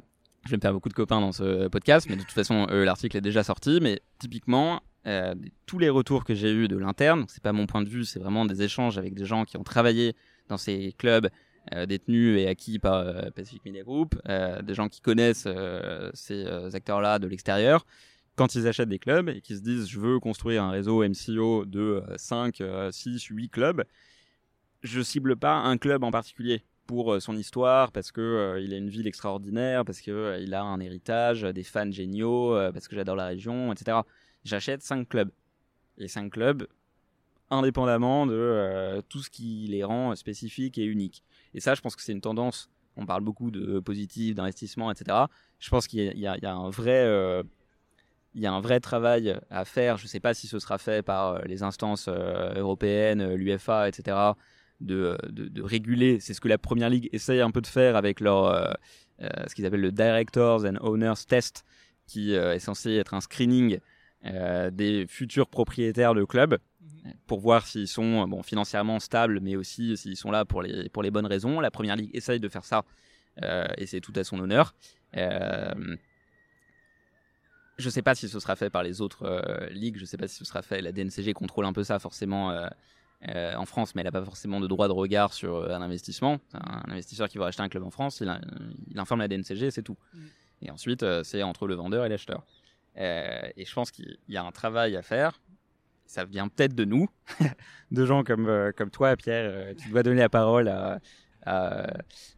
[0.50, 3.22] vais me faire beaucoup de copains dans ce podcast, mais de toute façon, l'article est
[3.22, 3.80] déjà sorti.
[3.82, 4.82] Mais typiquement,
[5.66, 8.20] tous les retours que j'ai eus de l'interne, c'est pas mon point de vue, c'est
[8.20, 10.16] vraiment des échanges avec des gens qui ont travaillé
[10.50, 11.30] dans ces clubs
[11.88, 14.16] détenus et acquis par Pacific Media Group,
[14.64, 15.48] des gens qui connaissent
[16.14, 17.86] ces acteurs-là de l'extérieur,
[18.36, 21.66] quand ils achètent des clubs et qu'ils se disent je veux construire un réseau MCO
[21.66, 22.62] de 5,
[22.92, 23.84] 6, 8 clubs,
[24.84, 28.78] je cible pas un club en particulier pour euh, son histoire, parce que euh, a
[28.78, 32.96] une ville extraordinaire, parce que euh, il a un héritage, des fans géniaux, parce que
[32.96, 34.00] j'adore la région, etc.
[34.44, 35.30] J'achète 5 clubs.
[36.00, 36.68] Et 5 clubs
[37.50, 41.24] indépendamment de tout ce qui les rend spécifiques et uniques.
[41.58, 42.70] Et ça, je pense que c'est une tendance.
[42.96, 45.18] On parle beaucoup de positif, d'investissement, etc.
[45.60, 47.44] Je pense qu'il y, a un vrai
[48.38, 49.98] il y a un vrai travail à faire.
[49.98, 53.36] Je ne sais pas si ce sera fait par euh, les instances euh, européennes, euh,
[53.36, 54.16] l'UFA, etc.,
[54.80, 55.18] de,
[55.60, 56.20] réguler.
[56.20, 58.78] C'est ce que la Première Ligue essaye un peu de faire avec leur,
[59.20, 61.66] ce qu'ils appellent le Directors and Owners Test,
[62.06, 63.80] qui est censé être un screening
[64.24, 66.60] des futurs propriétaires de clubs.
[67.26, 71.04] Pour voir s'ils sont bon, financièrement stables, mais aussi s'ils sont là pour les, pour
[71.04, 71.60] les bonnes raisons.
[71.60, 72.84] La Première Ligue essaye de faire ça,
[73.78, 74.74] et c'est tout à son honneur.
[77.78, 80.28] Je sais pas si ce sera fait par les autres euh, ligues, je sais pas
[80.28, 80.82] si ce sera fait.
[80.82, 82.68] La DNCG contrôle un peu ça forcément euh,
[83.28, 86.40] euh, en France, mais elle n'a pas forcément de droit de regard sur un investissement.
[86.54, 89.98] Un investisseur qui va acheter un club en France, il, informe la DNCG, c'est tout.
[90.14, 90.20] Mm.
[90.64, 92.44] Et ensuite, c'est entre le vendeur et l'acheteur.
[92.96, 95.40] et je pense qu'il y a un travail à faire.
[96.08, 97.08] Ça vient peut-être de nous,
[97.92, 99.76] de gens comme, comme toi, Pierre.
[99.76, 101.00] tu dois donner la parole à,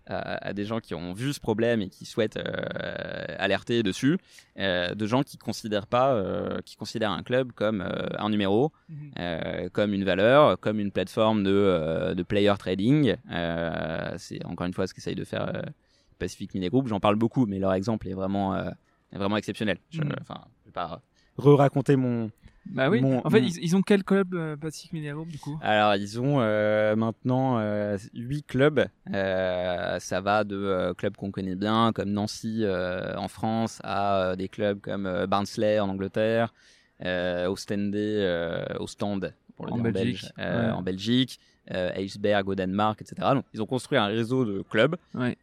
[0.07, 4.17] à, des gens qui ont vu ce problème et qui souhaitent euh, alerter dessus,
[4.57, 9.69] euh, de gens qui considèrent pas, euh, qui considèrent un club comme un numéro, mhm.
[9.71, 13.15] comme une valeur, comme une plateforme de, de player trading.
[14.17, 15.63] c'est encore une fois ce qu'essaye de faire
[16.17, 16.87] Pacific Media Group.
[16.87, 18.57] J'en parle beaucoup, mais leur exemple est vraiment,
[19.11, 19.77] vraiment exceptionnel.
[19.89, 20.13] Je, mhm.
[20.21, 21.01] Enfin, vais pas
[21.37, 22.31] re-raconter mon,
[22.65, 23.03] bah oui.
[23.03, 25.57] en fait, ils, ont quel club euh, Pacific Media Group du coup?
[25.61, 28.85] Alors, ils ont euh, maintenant euh, 8 clubs.
[29.13, 34.47] Euh, ça va de euh, clubs qu'on connaît bien, comme Nancy en France, à des
[34.47, 36.53] clubs comme Barnsley en Angleterre,
[37.01, 37.95] Ostende,
[38.79, 41.39] Ostende pour le en Belgique, belge, en Belgique,
[41.69, 43.29] Eisberg au Danemark, etc.
[43.33, 44.95] Donc, ils ont construit un réseau de clubs.
[45.15, 45.37] Ouais.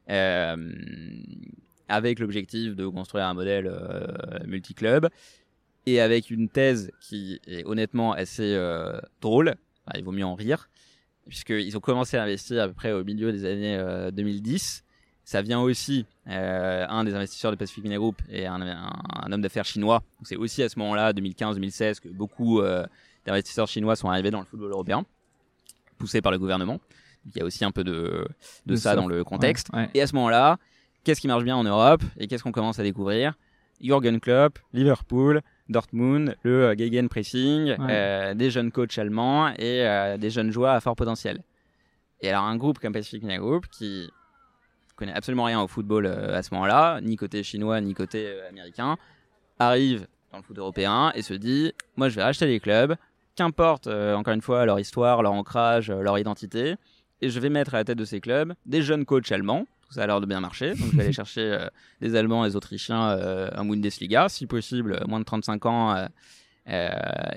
[1.89, 3.73] avec l'objectif de construire un modèle
[4.47, 5.09] multi-club
[5.87, 9.55] et avec une thèse qui est honnêtement assez euh, drôle.
[9.95, 10.69] il vaut mieux en rire,
[11.29, 14.83] puisqu'ils ont commencé à investir à peu près au milieu des années 2010.
[14.83, 14.87] Euh,
[15.25, 19.41] ça vient aussi, euh, un des investisseurs de Pacific Media Group et un, un, homme
[19.41, 20.03] d'affaires chinois.
[20.23, 22.61] C'est aussi à ce moment-là, 2015-2016, que beaucoup
[23.25, 25.05] d'investisseurs chinois sont arrivés dans le football européen,
[25.99, 26.81] poussés par le gouvernement.
[27.27, 28.29] Il y a aussi un peu de,
[28.67, 29.69] de, ça, dans le contexte.
[29.95, 30.59] Et à ce moment-là,
[31.03, 33.35] qu'est-ce qui marche bien en Europe et qu'est-ce qu'on commence à découvrir?
[33.81, 40.31] Jürgen Klopp, Liverpool, Dortmund, le euh, Gegenpressing, euh, des jeunes coachs allemands et euh, des
[40.31, 41.43] jeunes joueurs à fort potentiel.
[42.21, 44.09] Et alors un groupe comme Pacific Media Group qui
[44.95, 48.97] connaît absolument rien au football à ce moment-là, ni côté chinois ni côté américain,
[49.59, 52.97] arrive dans le foot européen et se dit moi je vais racheter les clubs,
[53.35, 56.77] qu'importe encore une fois leur histoire, leur ancrage, leur identité,
[57.21, 60.03] et je vais mettre à la tête de ces clubs des jeunes coachs allemands ça
[60.03, 60.71] a l'air de bien marcher.
[60.75, 61.69] Donc je vais aller chercher euh,
[62.01, 65.95] des Allemands des Autrichiens euh, un Bundesliga, si possible moins de 35 ans
[66.69, 66.89] euh,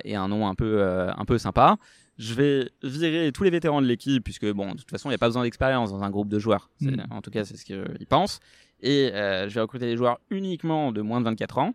[0.04, 1.76] et un nom un peu, un peu sympa.
[2.18, 5.14] Je vais virer tous les vétérans de l'équipe, puisque bon, de toute façon, il n'y
[5.14, 6.68] a pas besoin d'expérience dans un groupe de joueurs.
[6.80, 7.04] Mm.
[7.10, 8.40] En tout cas, c'est ce qu'ils pensent.
[8.82, 11.74] Et je vais recruter des joueurs uniquement de moins de 24 ans,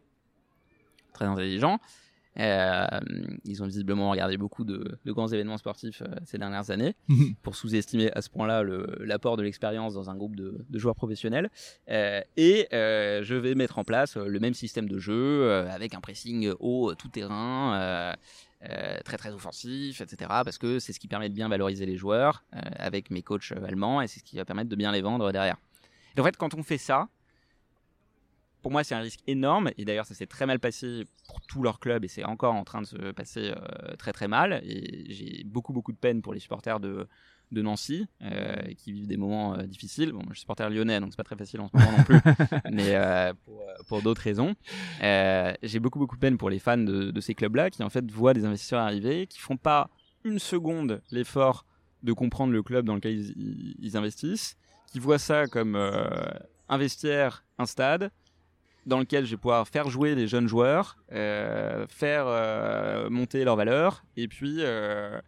[1.13, 1.79] très intelligents,
[2.39, 2.85] euh,
[3.45, 6.95] ils ont visiblement regardé beaucoup de, grands événements sportifs euh, ces dernières années
[7.43, 8.63] pour sous-estimer à ce point-là
[8.99, 11.49] l'apport de l'expérience dans un groupe de, joueurs professionnels.
[11.89, 16.51] Euh, et je vais mettre en place le même système de jeu avec un pressing
[16.59, 18.15] haut tout terrain.
[19.05, 20.15] très très offensif, etc.
[20.43, 24.01] Parce que c'est ce qui permet de bien valoriser les joueurs avec mes coachs allemands
[24.01, 25.57] et c'est ce qui va permettre de bien les vendre derrière.
[26.17, 27.09] Et en fait, quand on fait ça,
[28.65, 29.69] pour moi, c'est un risque énorme.
[29.77, 32.63] Et d'ailleurs, ça s'est très mal passé pour tous leurs clubs et c'est encore en
[32.63, 34.59] train de se passer euh, très très mal.
[34.65, 37.07] Et j'ai beaucoup beaucoup de peine pour les supporters de,
[37.51, 40.13] de Nancy euh, qui vivent des moments euh, difficiles.
[40.13, 42.19] Bon, je suis supporter lyonnais, donc c'est pas très facile en ce moment non plus,
[42.71, 42.95] mais
[43.45, 44.55] pour, pour d'autres raisons.
[44.99, 48.09] j'ai beaucoup beaucoup de peine pour les fans de, de ces clubs-là qui en fait
[48.09, 49.91] voient des investisseurs arriver, qui font pas
[50.23, 51.67] une seconde l'effort
[52.01, 54.57] de comprendre le club dans lequel ils, ils investissent,
[54.91, 55.79] qui voient ça comme
[56.67, 58.09] investir un stade,
[58.85, 63.55] dans lequel je vais pouvoir faire jouer des jeunes joueurs, euh, faire euh, monter leurs
[63.55, 65.19] valeurs et puis, euh,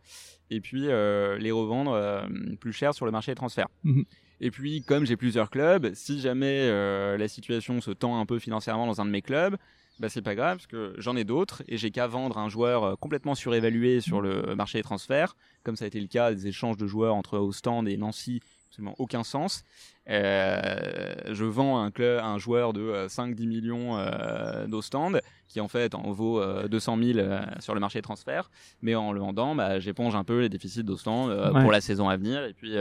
[0.49, 2.27] et puis les revendre
[2.59, 3.69] plus cher sur le marché des transferts.
[3.83, 4.05] Mhm.
[4.39, 6.69] Et puis, comme j'ai plusieurs clubs, si jamais
[7.17, 9.57] la situation se tend un peu financièrement dans un de mes clubs,
[9.99, 12.99] bah, c'est pas grave parce que j'en ai d'autres et j'ai qu'à vendre un joueur
[12.99, 16.77] complètement surévalué sur le marché des transferts, comme ça a été le cas des échanges
[16.77, 19.63] de joueurs entre Ostend et Nancy absolument aucun sens.
[20.09, 25.67] Euh, je vends un, club, un joueur de 5-10 euh, millions euh, d'Ostende qui en
[25.67, 28.49] fait en vaut 200 000 sur le marché des transferts,
[28.81, 32.17] mais en le vendant, bah, j'éponge un peu les déficits d'Ostende pour la saison à
[32.17, 32.73] venir et puis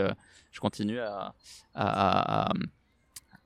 [0.50, 1.34] je continue à,
[1.74, 2.48] à,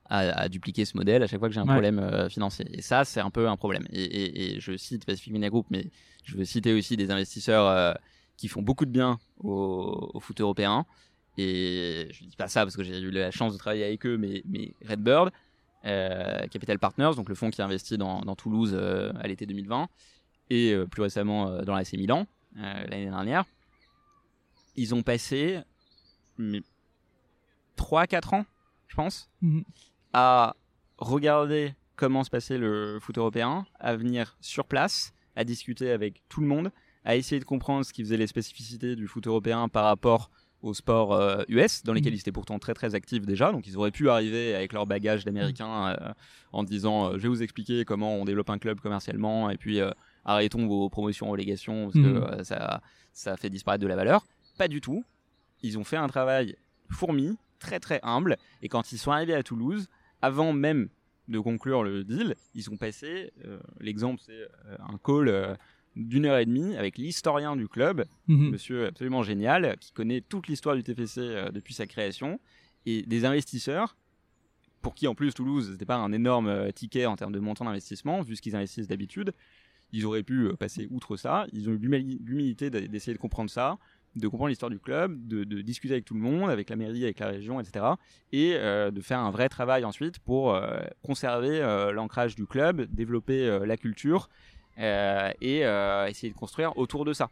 [0.05, 2.65] à, dupliquer ce modèle à chaque fois que j'ai un problème financier.
[2.73, 3.83] Et ça, c'est un peu un problème.
[3.91, 5.91] Et, je cite Pacific Media Group, mais
[6.23, 7.95] je veux citer aussi des investisseurs
[8.37, 10.87] qui font beaucoup de bien au, au foot européen.
[11.37, 14.17] Et je dis pas ça parce que j'ai eu la chance de travailler avec eux,
[14.17, 15.31] mais, mais Redbird,
[15.85, 19.87] euh, Capital Partners, donc le fonds qui a investi dans, Toulouse euh, à l'été 2020,
[20.49, 23.45] et euh, plus récemment dans l'AC Milan l'année dernière,
[24.75, 25.61] ils ont passé
[27.77, 28.45] 3-4 ans,
[28.87, 29.63] je pense, mhm.
[30.11, 30.55] à
[30.97, 36.41] regarder comment se passait le foot européen, à venir sur place, à discuter avec tout
[36.41, 36.71] le monde,
[37.05, 40.29] à essayer de comprendre ce qui faisait les spécificités du foot européen par rapport
[40.61, 42.15] au sport US, euh, dans lesquels mm.
[42.15, 43.51] ils étaient pourtant très très actifs déjà.
[43.51, 46.13] Donc ils auraient pu arriver avec leur bagage d'américains euh,
[46.51, 49.79] en disant euh, je vais vous expliquer comment on développe un club commercialement et puis
[50.25, 52.43] arrêtons vos promotions relégations parce que mm.
[52.43, 52.81] ça,
[53.13, 54.25] ça fait disparaître de la valeur.
[54.57, 55.03] Pas du tout.
[55.63, 56.55] Ils ont fait un travail
[56.89, 58.37] fourmi, très très humble.
[58.61, 59.87] Et quand ils sont arrivés à Toulouse,
[60.21, 60.89] avant même
[61.27, 63.31] de conclure le deal, ils ont passé,
[63.79, 64.47] l'exemple c'est
[64.79, 65.57] un call
[65.95, 68.51] d'une heure et demie avec l'historien du club, mhm.
[68.51, 72.39] monsieur absolument génial, qui connaît toute l'histoire du TFC euh, depuis sa création,
[72.85, 73.97] et des investisseurs,
[74.81, 77.65] pour qui en plus Toulouse, n'était pas un énorme euh, ticket en termes de montant
[77.65, 79.33] d'investissement, vu ce qu'ils investissent d'habitude.
[79.91, 81.45] Ils auraient pu euh, passer outre ça.
[81.51, 83.77] Ils ont eu l'humilité d'essayer de comprendre ça,
[84.15, 87.19] de comprendre l'histoire du club, de, discuter avec tout le monde, avec la mairie, avec
[87.19, 87.85] la région, etc.
[88.31, 90.59] Et de faire un vrai travail ensuite pour
[91.01, 91.61] conserver
[91.93, 94.27] l'ancrage du club, développer la culture
[94.81, 97.29] et euh, essayer de construire autour de ça,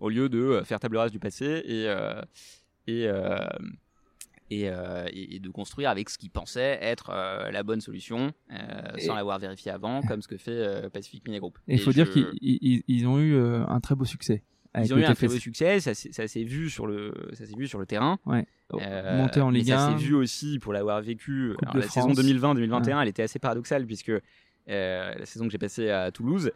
[0.00, 1.86] au lieu de euh, faire table rase du passé et
[2.86, 3.06] et,
[4.50, 7.12] et, et, de construire avec ce qu'ils pensaient être
[7.52, 8.32] la bonne solution
[8.98, 11.58] sans l'avoir vérifié avant, comme ce que fait Pacific Media Group.
[11.68, 14.42] Il faut dire qu'ils ont eu un très beau succès.
[14.76, 17.68] Ils ont eu un très beau succès, ça, s'est vu sur le, ça s'est vu
[17.68, 18.18] sur le terrain.
[18.26, 18.44] Ouais.
[18.72, 19.78] Monter en Ligue 1.
[19.78, 21.54] Ça s'est vu aussi pour l'avoir vécu.
[21.72, 24.12] la saison 2020-2021, elle était assez paradoxale puisque
[24.66, 26.50] la saison que j'ai passée à Toulouse,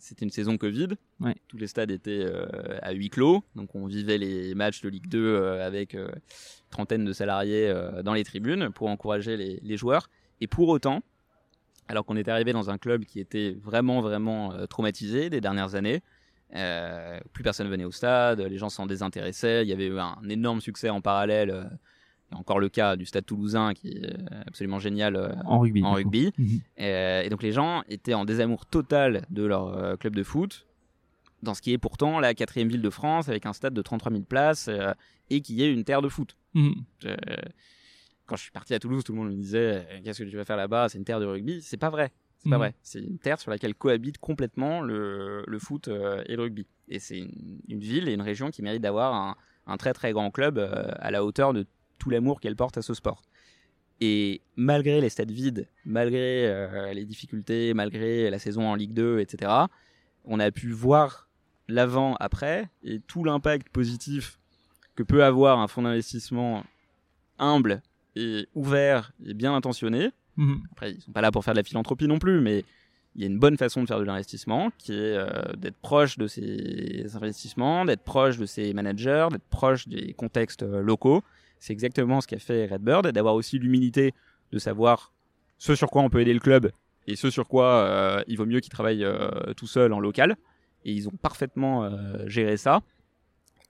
[0.00, 0.88] c'était une saison Covid.
[1.20, 1.34] Ouais.
[1.48, 3.44] Tous les stades étaient euh, à huis clos.
[3.54, 6.10] Donc on vivait les matchs de Ligue 2 euh, avec euh,
[6.70, 10.08] trentaine de salariés euh, dans les tribunes pour encourager les, les joueurs.
[10.40, 11.02] Et pour autant,
[11.88, 16.02] alors qu'on était arrivé dans un club qui était vraiment, vraiment traumatisé des dernières années,
[17.32, 19.64] plus personne venait au stade, les gens s'en désintéressaient.
[19.64, 21.68] Il y avait eu un énorme succès en parallèle.
[22.30, 25.32] Il y a encore le cas du stade toulousain qui est euh, absolument génial euh,
[25.44, 25.82] En rugby.
[25.84, 25.96] en.
[25.98, 26.60] Mhm.
[26.80, 30.66] Euh, et donc les gens étaient en désamour total de leur club de foot,
[31.42, 34.12] dans ce qui est pourtant la quatrième ville de France, avec un stade de 33
[34.12, 34.92] 000 places, euh,
[35.30, 36.36] et qui est une terre de foot.
[36.54, 36.74] Mhm.
[37.06, 37.16] Euh,
[38.26, 40.44] quand je suis parti à Toulouse, tout le monde me disait Qu'est-ce que tu vas
[40.44, 40.88] faire là-bas?
[40.88, 41.60] C'est une terre de rugby.
[41.62, 42.12] C'est pas vrai.
[42.38, 42.60] C'est pas Mhm.
[42.60, 42.74] vrai.
[42.82, 46.66] C'est une terre sur laquelle cohabitent complètement le, le foot euh, et le rugby.
[46.88, 50.12] Et c'est une, une ville et une région qui mérite d'avoir un, un très très
[50.12, 51.66] grand club à la hauteur de
[52.00, 53.22] tout l'amour qu'elle porte à ce sport.
[54.00, 59.20] Et malgré les stades vides, malgré euh, les difficultés, malgré la saison en Ligue 2,
[59.20, 59.52] etc.,
[60.24, 61.28] on a pu voir
[61.68, 64.38] l'avant, après, et tout l'impact positif
[64.96, 66.64] que peut avoir un fonds d'investissement
[67.38, 67.82] humble
[68.16, 70.10] et ouvert et bien intentionné.
[70.36, 70.62] Mhm.
[70.72, 72.64] Après, ils sont pas là pour faire de la philanthropie non plus, mais
[73.14, 76.16] il y a une bonne façon de faire de l'investissement qui est euh, d'être proche
[76.16, 81.22] de ces investissements, d'être proche de ces managers, d'être proche des contextes euh, locaux.
[81.60, 84.12] C'est exactement ce qu'a fait Redbird, d'avoir aussi l'humilité
[84.50, 85.12] de savoir
[85.58, 86.72] ce sur quoi on peut aider le club
[87.06, 90.36] et ce sur quoi euh, il vaut mieux qu'il travaille euh, tout seul en local.
[90.84, 92.80] Et ils ont parfaitement euh, géré ça.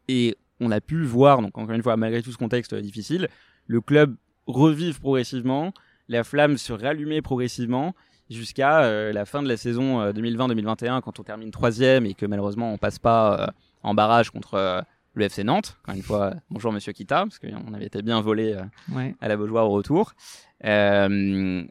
[0.09, 3.29] Et on a pu voir, donc encore une fois, malgré tout ce contexte difficile,
[3.67, 4.15] le club
[4.47, 5.73] revivre progressivement,
[6.09, 7.95] la flamme se rallumer progressivement
[8.29, 12.73] jusqu'à la fin de la saison euh, 2020-2021 quand on termine troisième et que malheureusement
[12.73, 14.85] on passe pas en barrage contre
[15.15, 15.77] le FC Nantes.
[15.83, 18.63] Encore une fois, bonjour Monsieur Kita, parce qu'on avait été bien volé euh,
[18.95, 19.15] Ouais.
[19.21, 20.13] à la Beaujoire au retour.
[20.65, 21.65] Euh,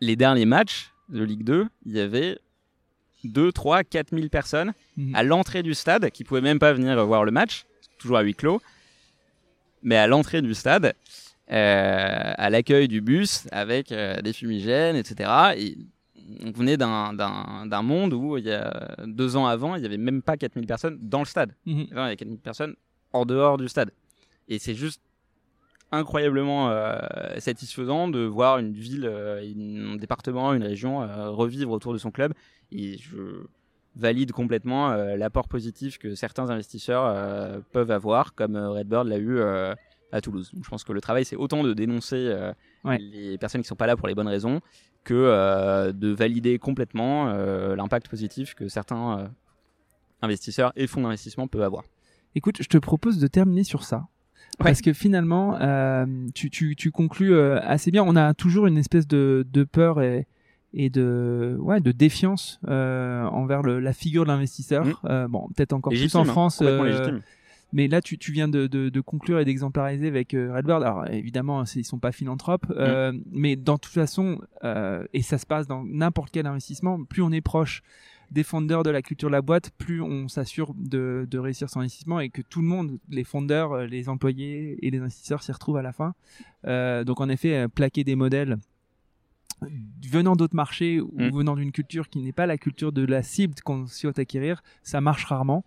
[0.00, 2.38] les derniers matchs de Ligue 2, il y avait
[3.24, 5.14] 2, 3, 4 000 personnes Mhm.
[5.14, 7.64] à l'entrée du stade qui pouvaient même pas venir voir le match,
[7.98, 8.60] toujours à huis clos,
[9.82, 10.94] mais à l'entrée du stade,
[11.52, 15.30] euh, à l'accueil du bus avec des fumigènes, etc.
[15.56, 15.78] Et
[16.44, 20.22] on venait d'un- monde où il y a deux ans avant, il y avait même
[20.22, 21.54] pas 4000 personnes dans le stade.
[21.66, 21.86] Mhm.
[21.90, 22.74] Enfin, il y a 4000 personnes
[23.12, 23.90] en dehors du stade.
[24.48, 25.00] Et c'est juste
[25.92, 26.98] incroyablement euh,
[27.38, 31.98] satisfaisant de voir une ville, euh, une- un département, une région euh, revivre autour de
[31.98, 32.32] son club.
[32.70, 33.16] Et je
[33.96, 39.40] valide complètement l'apport positif que certains investisseurs peuvent avoir, comme Redbird l'a eu
[40.12, 40.52] à Toulouse.
[40.54, 42.32] Donc, je pense que le travail, c'est autant de dénoncer
[42.84, 42.98] Ouais.
[42.98, 44.60] les personnes qui sont pas là pour les bonnes raisons
[45.04, 49.28] que euh, de valider complètement euh, l'impact positif que certains euh,
[50.22, 51.84] investisseurs et fonds d'investissement peuvent avoir.
[52.34, 54.06] Écoute, je te propose de terminer sur ça.
[54.58, 55.58] Parce que finalement,
[56.34, 58.04] tu, tu, tu conclus assez bien.
[58.06, 60.26] On a toujours une espèce de, de peur et,
[60.74, 65.02] et de, ouais, de défiance envers le, la figure de l'investisseur.
[65.04, 66.62] Euh, bon, peut-être encore Légitime, plus en hein, France.
[67.72, 70.82] Mais là, tu, tu viens de, de, de conclure et d'exemplariser avec euh, Redbird.
[70.82, 75.38] Alors, évidemment, c'est- ils sont pas philanthropes, euh, mais dans toute façon, euh, et ça
[75.38, 77.82] se passe dans n'importe quel investissement, plus on est proche
[78.30, 81.80] des fondeurs de la culture de la boîte, plus on s'assure de, de réussir son
[81.80, 85.50] investissement et que tout le monde, les fondeurs, euh, les employés et les investisseurs s'y
[85.50, 86.14] retrouvent à la fin.
[86.66, 88.58] Euh, donc, en effet, plaquer des modèles
[90.10, 91.30] venant d'autres marchés ou Mm.
[91.30, 95.00] venant d'une culture qui n'est pas la culture de la cible qu'on souhaite acquérir, ça
[95.00, 95.64] marche rarement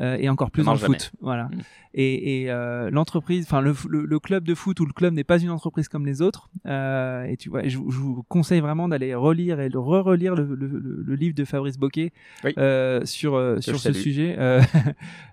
[0.00, 1.12] euh, et encore plus en marche foot.
[1.20, 1.44] Voilà.
[1.44, 1.60] Mm.
[1.98, 5.24] Et, et euh, l'entreprise, enfin le, le, le club de foot ou le club n'est
[5.24, 6.50] pas une entreprise comme les autres.
[6.66, 10.44] Euh, et tu vois, je, je vous conseille vraiment d'aller relire et de re-relire le,
[10.54, 12.12] le, le- le livre de Fabrice Boquet
[12.44, 12.52] Oui.
[12.58, 14.36] euh, sur euh, sur ce sujet.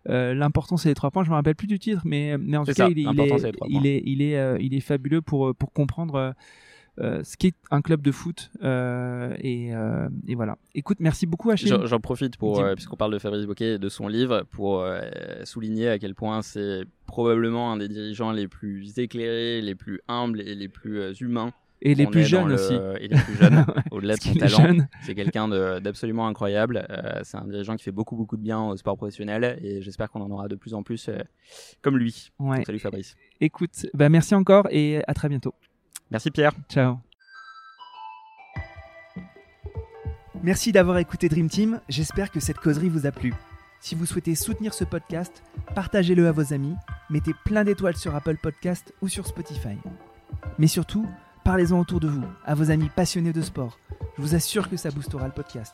[0.10, 1.24] Euh, L'important c'est les trois points.
[1.24, 3.54] Je me rappelle plus du titre, mais mais en tout cas il, est- il est
[3.70, 6.34] il est il est il est fabuleux pour pour comprendre.
[7.00, 10.58] Euh, euh, ce qu'est un club de foot euh, et, euh, et voilà.
[10.76, 11.70] Écoute, merci beaucoup Achille.
[11.70, 14.86] J'en j'en profite pour, puisqu'on parle de Fabrice Boquet et de son livre, pour
[15.44, 20.42] souligner à quel point c'est probablement un des dirigeants les plus éclairés, les plus humbles
[20.42, 21.52] et les plus humains.
[21.86, 22.74] Et les plus jeunes aussi.
[23.02, 24.88] Et les plus jeunes, au-delà de son talent.
[25.02, 25.50] C'est quelqu'un
[25.82, 26.88] d'absolument incroyable.
[26.90, 30.10] Euh, c'est un dirigeant qui fait beaucoup, beaucoup de bien au sport professionnel et j'espère
[30.10, 31.18] qu'on en aura de plus en plus euh,
[31.82, 32.32] comme lui.
[32.40, 32.64] Ouais.
[32.64, 33.18] Salut Fabrice.
[33.42, 35.54] Écoute, bah merci encore et à très bientôt.
[36.14, 36.54] Merci Pierre.
[36.70, 37.00] Ciao.
[40.44, 43.34] Merci d'avoir écouté Dream Team, j'espère que cette causerie vous a plu.
[43.80, 45.42] Si vous souhaitez soutenir ce podcast,
[45.74, 46.76] partagez-le à vos amis,
[47.10, 49.78] mettez plein d'étoiles sur Apple Podcast ou sur Spotify.
[50.60, 51.08] Mais surtout,
[51.44, 53.80] parlez-en autour de vous, à vos amis passionnés de sport.
[54.18, 55.74] Je vous assure que ça boostera le podcast.